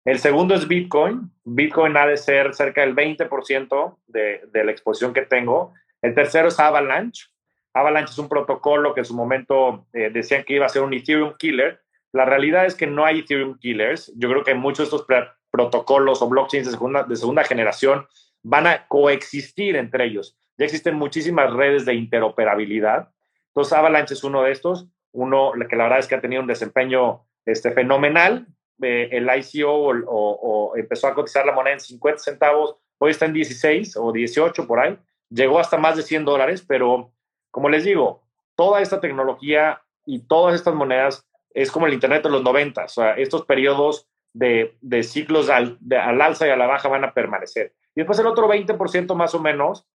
[0.04, 1.30] El segundo es Bitcoin.
[1.44, 5.74] Bitcoin ha de ser cerca del 20% de, de la exposición que tengo.
[6.02, 7.28] El tercero es Avalanche.
[7.74, 10.94] Avalanche es un protocolo que en su momento eh, decían que iba a ser un
[10.94, 11.82] Ethereum killer.
[12.18, 14.12] La realidad es que no hay Ethereum killers.
[14.16, 15.06] Yo creo que muchos de estos
[15.52, 18.08] protocolos o blockchains de segunda, de segunda generación
[18.42, 20.36] van a coexistir entre ellos.
[20.58, 23.12] Ya existen muchísimas redes de interoperabilidad.
[23.50, 24.88] Entonces, Avalanche es uno de estos.
[25.12, 28.48] Uno que la verdad es que ha tenido un desempeño este, fenomenal.
[28.82, 29.72] Eh, el ICO
[30.08, 34.66] o, empezó a cotizar la moneda en 50 centavos, hoy está en 16 o 18
[34.66, 34.98] por ahí,
[35.30, 37.12] llegó hasta más de 100 dólares, pero
[37.50, 38.24] como les digo,
[38.56, 41.27] toda esta tecnología y todas estas monedas
[41.62, 45.80] es como el Internet de los 90, o sea, estos periodos de, de ciclos al,
[45.92, 47.74] al, alza y a la baja van a permanecer.
[47.96, 49.88] Y después el otro 20% más o menos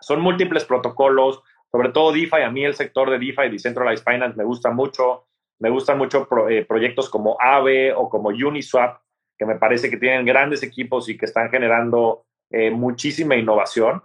[0.00, 4.44] son múltiples protocolos, sobre todo DeFi, a mí el sector de DeFi, Decentralized Finance, me
[4.44, 5.26] gusta mucho,
[5.58, 9.00] me gustan mucho eh, proyectos como AVE o como Uniswap,
[9.36, 14.02] que me parece que tienen grandes equipos y que están generando eh, muchísima innovación.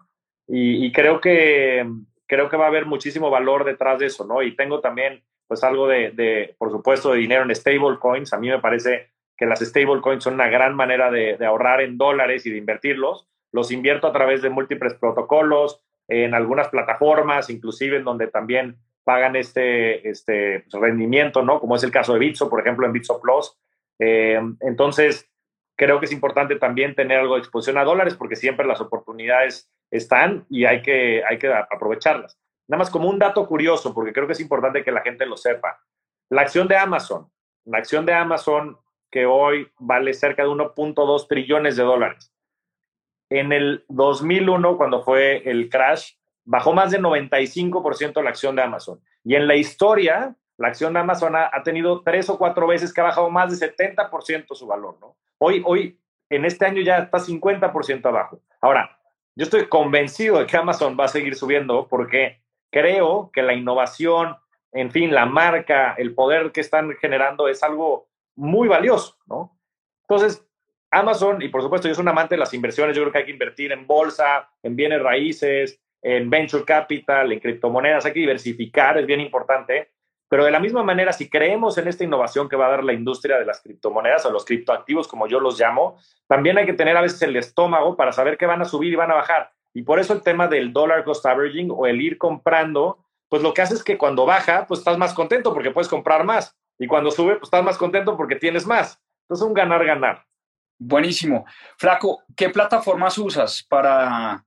[0.52, 1.88] Y, creo, que,
[2.26, 4.42] creo que va a haber muchísimo valor detrás de eso, ¿no?
[4.42, 8.32] Y tengo también, pues, algo de, por supuesto, de dinero en stablecoins.
[8.34, 12.46] A mí me parece que las stablecoins son una gran manera de, ahorrar en dólares
[12.46, 13.28] y de invertirlos.
[13.52, 19.36] Los invierto a través de múltiples protocolos, en algunas plataformas, inclusive en donde también pagan
[19.36, 21.60] este, este pues, rendimiento, ¿no?
[21.60, 23.58] Como es el caso de Bitso, por ejemplo, en Bitso Plus.
[23.98, 25.28] Eh, entonces,
[25.76, 29.72] creo que es importante también tener algo de exposición a dólares porque siempre las oportunidades
[29.90, 32.40] están y hay que, hay que aprovecharlas.
[32.70, 35.36] Nada más como un dato curioso, porque creo que es importante que la gente lo
[35.36, 35.82] sepa.
[36.30, 37.28] La acción de Amazon,
[37.66, 38.78] la acción de Amazon
[39.10, 42.32] que hoy vale cerca de 1.2 trillones de dólares.
[43.32, 46.14] En el 2001, cuando fue el crash,
[46.46, 49.02] bajó más del 95% la acción de Amazon.
[49.24, 53.02] Y en la historia, la acción de Amazon ha, tenido tres o cuatro veces que
[53.02, 55.16] ha bajado más de 70% su valor, ¿no?
[55.40, 56.00] Hoy, hoy,
[56.30, 58.42] en este año ya está 50% abajo.
[58.62, 58.96] Ahora,
[59.36, 62.42] yo estoy convencido de que Amazon va a seguir subiendo porque
[62.72, 64.36] creo que la innovación,
[64.72, 69.58] en fin, la marca, el poder que están generando es algo muy valioso, ¿no?
[70.08, 70.46] Entonces,
[70.92, 73.26] Amazon, y por supuesto yo soy un amante de las inversiones, yo creo que hay
[73.26, 78.98] que invertir en bolsa, en bienes raíces, en venture capital, en criptomonedas, hay que diversificar,
[78.98, 79.92] es bien importante.
[80.30, 82.94] Pero de la misma manera, si creemos en esta innovación que va a dar la
[82.94, 85.98] industria de las criptomonedas o los criptoactivos, como yo los llamo,
[86.28, 88.96] también hay que tener a veces el estómago para saber qué van a subir y
[88.96, 89.52] van a bajar.
[89.74, 93.54] Y por eso el tema del dollar cost averaging o el ir comprando, pues lo
[93.54, 96.56] que hace es que cuando baja, pues estás más contento porque puedes comprar más.
[96.78, 99.00] Y cuando sube, pues estás más contento porque tienes más.
[99.24, 100.26] Entonces, un ganar-ganar.
[100.78, 101.46] Buenísimo.
[101.78, 104.44] Flaco, ¿qué plataformas usas para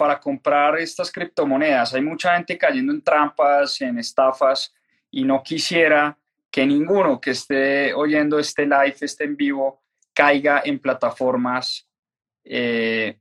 [0.00, 1.92] para comprar estas criptomonedas.
[1.92, 4.72] Hay mucha gente cayendo en trampas, en estafas,
[5.10, 6.16] y no quisiera
[6.50, 9.82] que ninguno que esté oyendo este live, este en vivo,
[10.14, 11.86] caiga en plataformas
[12.44, 13.18] eh,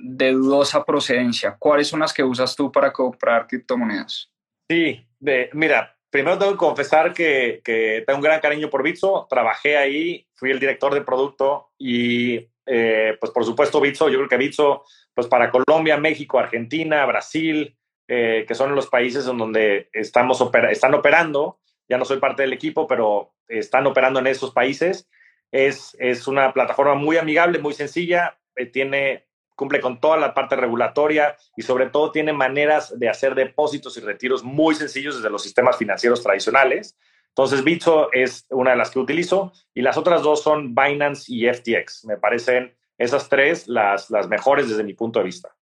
[0.00, 1.56] de dudosa procedencia.
[1.58, 4.30] ¿Cuáles son las que usas tú para comprar criptomonedas?
[4.68, 5.04] Sí,
[5.52, 9.26] mira, primero tengo que confesar que, que, tengo un gran cariño por Bitso.
[9.28, 14.28] Trabajé ahí, fui el director de producto y, eh, pues por supuesto, Bitso, yo creo
[14.28, 14.84] que Bitso
[15.14, 17.76] pues para Colombia, México, Argentina, Brasil,
[18.06, 20.40] eh, que son los países en donde estamos
[20.70, 21.58] están operando.
[21.88, 25.08] Ya no soy parte del equipo, pero están operando en esos países.
[25.50, 28.38] Es, es una plataforma muy amigable, muy sencilla.
[28.54, 29.27] eh, tiene
[29.58, 34.00] cumple con toda la parte regulatoria y sobre todo tiene maneras de hacer depósitos y
[34.00, 36.96] retiros muy sencillos desde los sistemas financieros tradicionales.
[37.30, 41.52] Entonces, Bitso es una de las que utilizo y las otras dos son Binance y
[41.52, 42.04] FTX.
[42.04, 45.52] Me parecen esas tres las, las mejores desde mi punto de vista.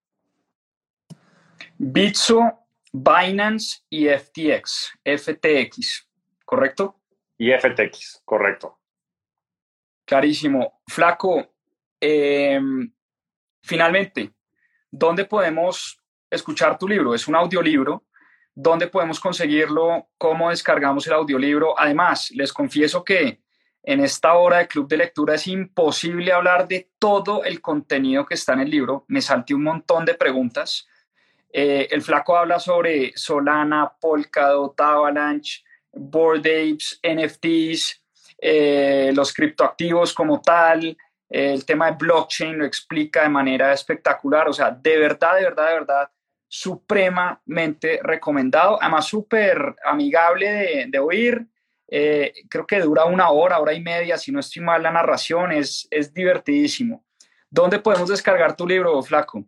[1.78, 6.06] Bitso, Binance y FTX, FTX,
[6.44, 7.00] ¿correcto?
[7.38, 8.78] Y FTX, correcto.
[10.04, 10.82] Clarísimo.
[10.86, 11.46] Flaco,
[11.98, 12.60] eh,
[13.66, 14.32] Finalmente,
[14.92, 15.98] ¿dónde podemos
[16.30, 17.14] escuchar tu libro?
[17.14, 18.04] Es un audiolibro.
[18.54, 20.08] ¿Dónde podemos conseguirlo?
[20.16, 21.78] ¿Cómo descargamos el audiolibro?
[21.78, 23.40] Además, les confieso que
[23.82, 28.34] en esta hora de club de lectura es imposible hablar de todo el contenido que
[28.34, 29.04] está en el libro.
[29.08, 30.86] Me salté un montón de preguntas.
[31.52, 38.00] Eh, el flaco habla sobre Solana, Polkadot, Avalanche, Board Apes, NFTs,
[38.38, 40.96] eh, los criptoactivos como tal,
[41.28, 45.68] el tema de blockchain lo explica de manera espectacular, o sea, de verdad, de verdad,
[45.68, 46.10] de verdad,
[46.48, 51.46] supremamente recomendado, además súper amigable de, oír,
[51.88, 55.52] eh, creo que dura una hora, hora y media, si no estoy mal la narración,
[55.52, 57.04] es, es divertidísimo.
[57.50, 59.44] ¿Dónde podemos descargar tu libro, Flaco?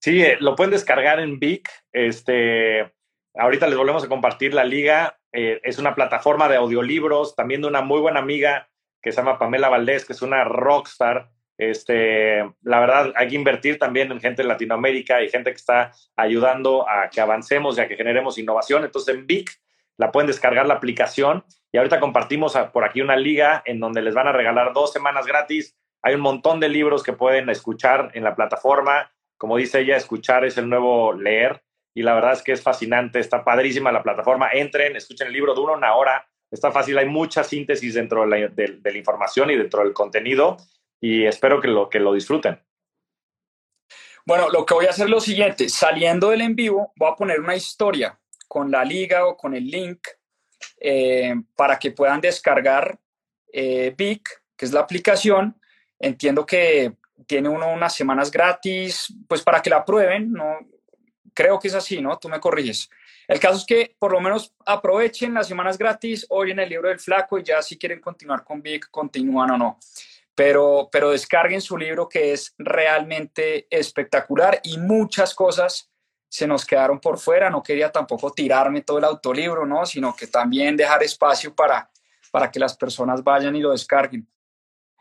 [0.00, 1.68] Sí, eh, lo pueden descargar en Vic.
[1.92, 2.92] Este,
[3.34, 5.18] ahorita les volvemos a compartir la liga.
[5.32, 8.69] Eh, es una plataforma de audiolibros, también de una muy buena amiga
[9.02, 11.30] que se llama Pamela Valdés, que es una rockstar.
[11.56, 15.92] Este, la verdad, hay que invertir también en gente en Latinoamérica y gente que está
[16.16, 18.84] ayudando a que avancemos y a que generemos innovación.
[18.84, 19.50] Entonces, en Vic
[19.98, 24.14] la pueden descargar la aplicación y ahorita compartimos por aquí una liga en donde les
[24.14, 25.76] van a regalar dos semanas gratis.
[26.02, 29.12] Hay un montón de libros que pueden escuchar en la plataforma.
[29.36, 31.62] Como dice ella, escuchar es el nuevo leer
[31.94, 34.48] y la verdad es que es fascinante, está padrísima la plataforma.
[34.52, 38.96] Entren, escuchen el libro, dura una hora está fácil, hay mucha síntesis dentro de la,
[38.96, 40.56] información y dentro del contenido
[41.00, 42.60] y espero que lo, que lo disfruten.
[44.26, 47.16] Bueno, lo que voy a hacer es lo siguiente, saliendo del en vivo, voy a
[47.16, 50.06] poner una historia con la liga o con el link
[50.78, 52.98] eh, para que puedan descargar
[53.52, 55.58] eh, Vic, que es la aplicación.
[55.98, 56.94] Entiendo que
[57.26, 60.58] tiene uno unas semanas gratis, pues para que la prueben, ¿no?
[61.32, 62.18] Creo que es así, ¿no?
[62.18, 62.90] Tú me corriges.
[63.30, 66.88] El caso es que por lo menos aprovechen las semanas gratis, hoy en el libro
[66.88, 69.78] del flaco y ya si quieren continuar con Vic, continúan o no.
[70.34, 75.88] Pero, pero descarguen su libro que es realmente espectacular y muchas cosas
[76.28, 77.48] se nos quedaron por fuera.
[77.50, 79.86] No quería tampoco tirarme todo el autolibro, ¿no?
[79.86, 81.88] Sino que también dejar espacio para,
[82.32, 84.28] para que las personas vayan y lo descarguen.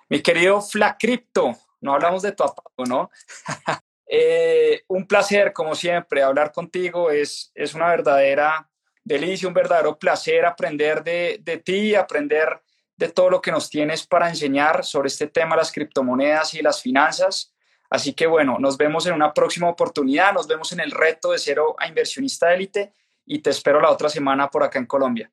[0.08, 3.10] Mi querido Flacripto, no hablamos de tu apago, ¿no?
[4.12, 7.12] Eh, un placer, como siempre, hablar contigo.
[7.12, 8.68] Es, es una verdadera
[9.04, 12.60] delicia, un verdadero placer aprender de, de ti, aprender
[12.98, 16.82] de todo lo que nos tienes para enseñar sobre este tema, las criptomonedas y las
[16.82, 17.54] finanzas.
[17.90, 21.38] Así que bueno, nos vemos en una próxima oportunidad, nos vemos en el reto de
[21.38, 22.94] cero a inversionista élite
[23.26, 25.32] y te espero la otra semana por acá en Colombia.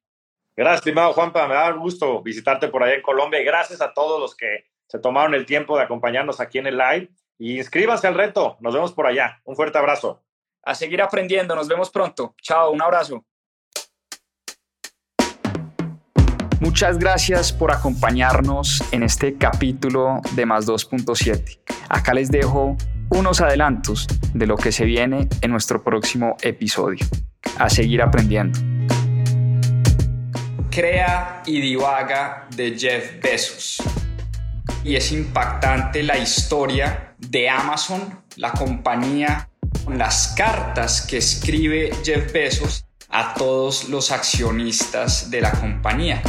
[0.55, 4.21] Gracias, estimado Juanpa, me da gusto visitarte por allá en Colombia y gracias a todos
[4.21, 8.15] los que se tomaron el tiempo de acompañarnos aquí en el live y inscríbase al
[8.15, 8.57] reto.
[8.61, 9.41] Nos vemos por allá.
[9.45, 10.23] Un fuerte abrazo.
[10.63, 11.55] A seguir aprendiendo.
[11.55, 12.35] Nos vemos pronto.
[12.43, 13.25] Chao, un abrazo.
[16.61, 21.61] Muchas gracias por acompañarnos en este capítulo de Más 2.7.
[21.89, 22.77] Acá les dejo
[23.11, 27.07] unos adelantos de lo que se viene en nuestro próximo episodio.
[27.59, 28.59] A seguir aprendiendo.
[30.71, 33.83] Crea y divaga de Jeff Bezos.
[34.83, 39.49] Y es impactante la historia de Amazon, la compañía,
[39.85, 46.23] con las cartas que escribe Jeff Bezos a todos los accionistas de la compañía.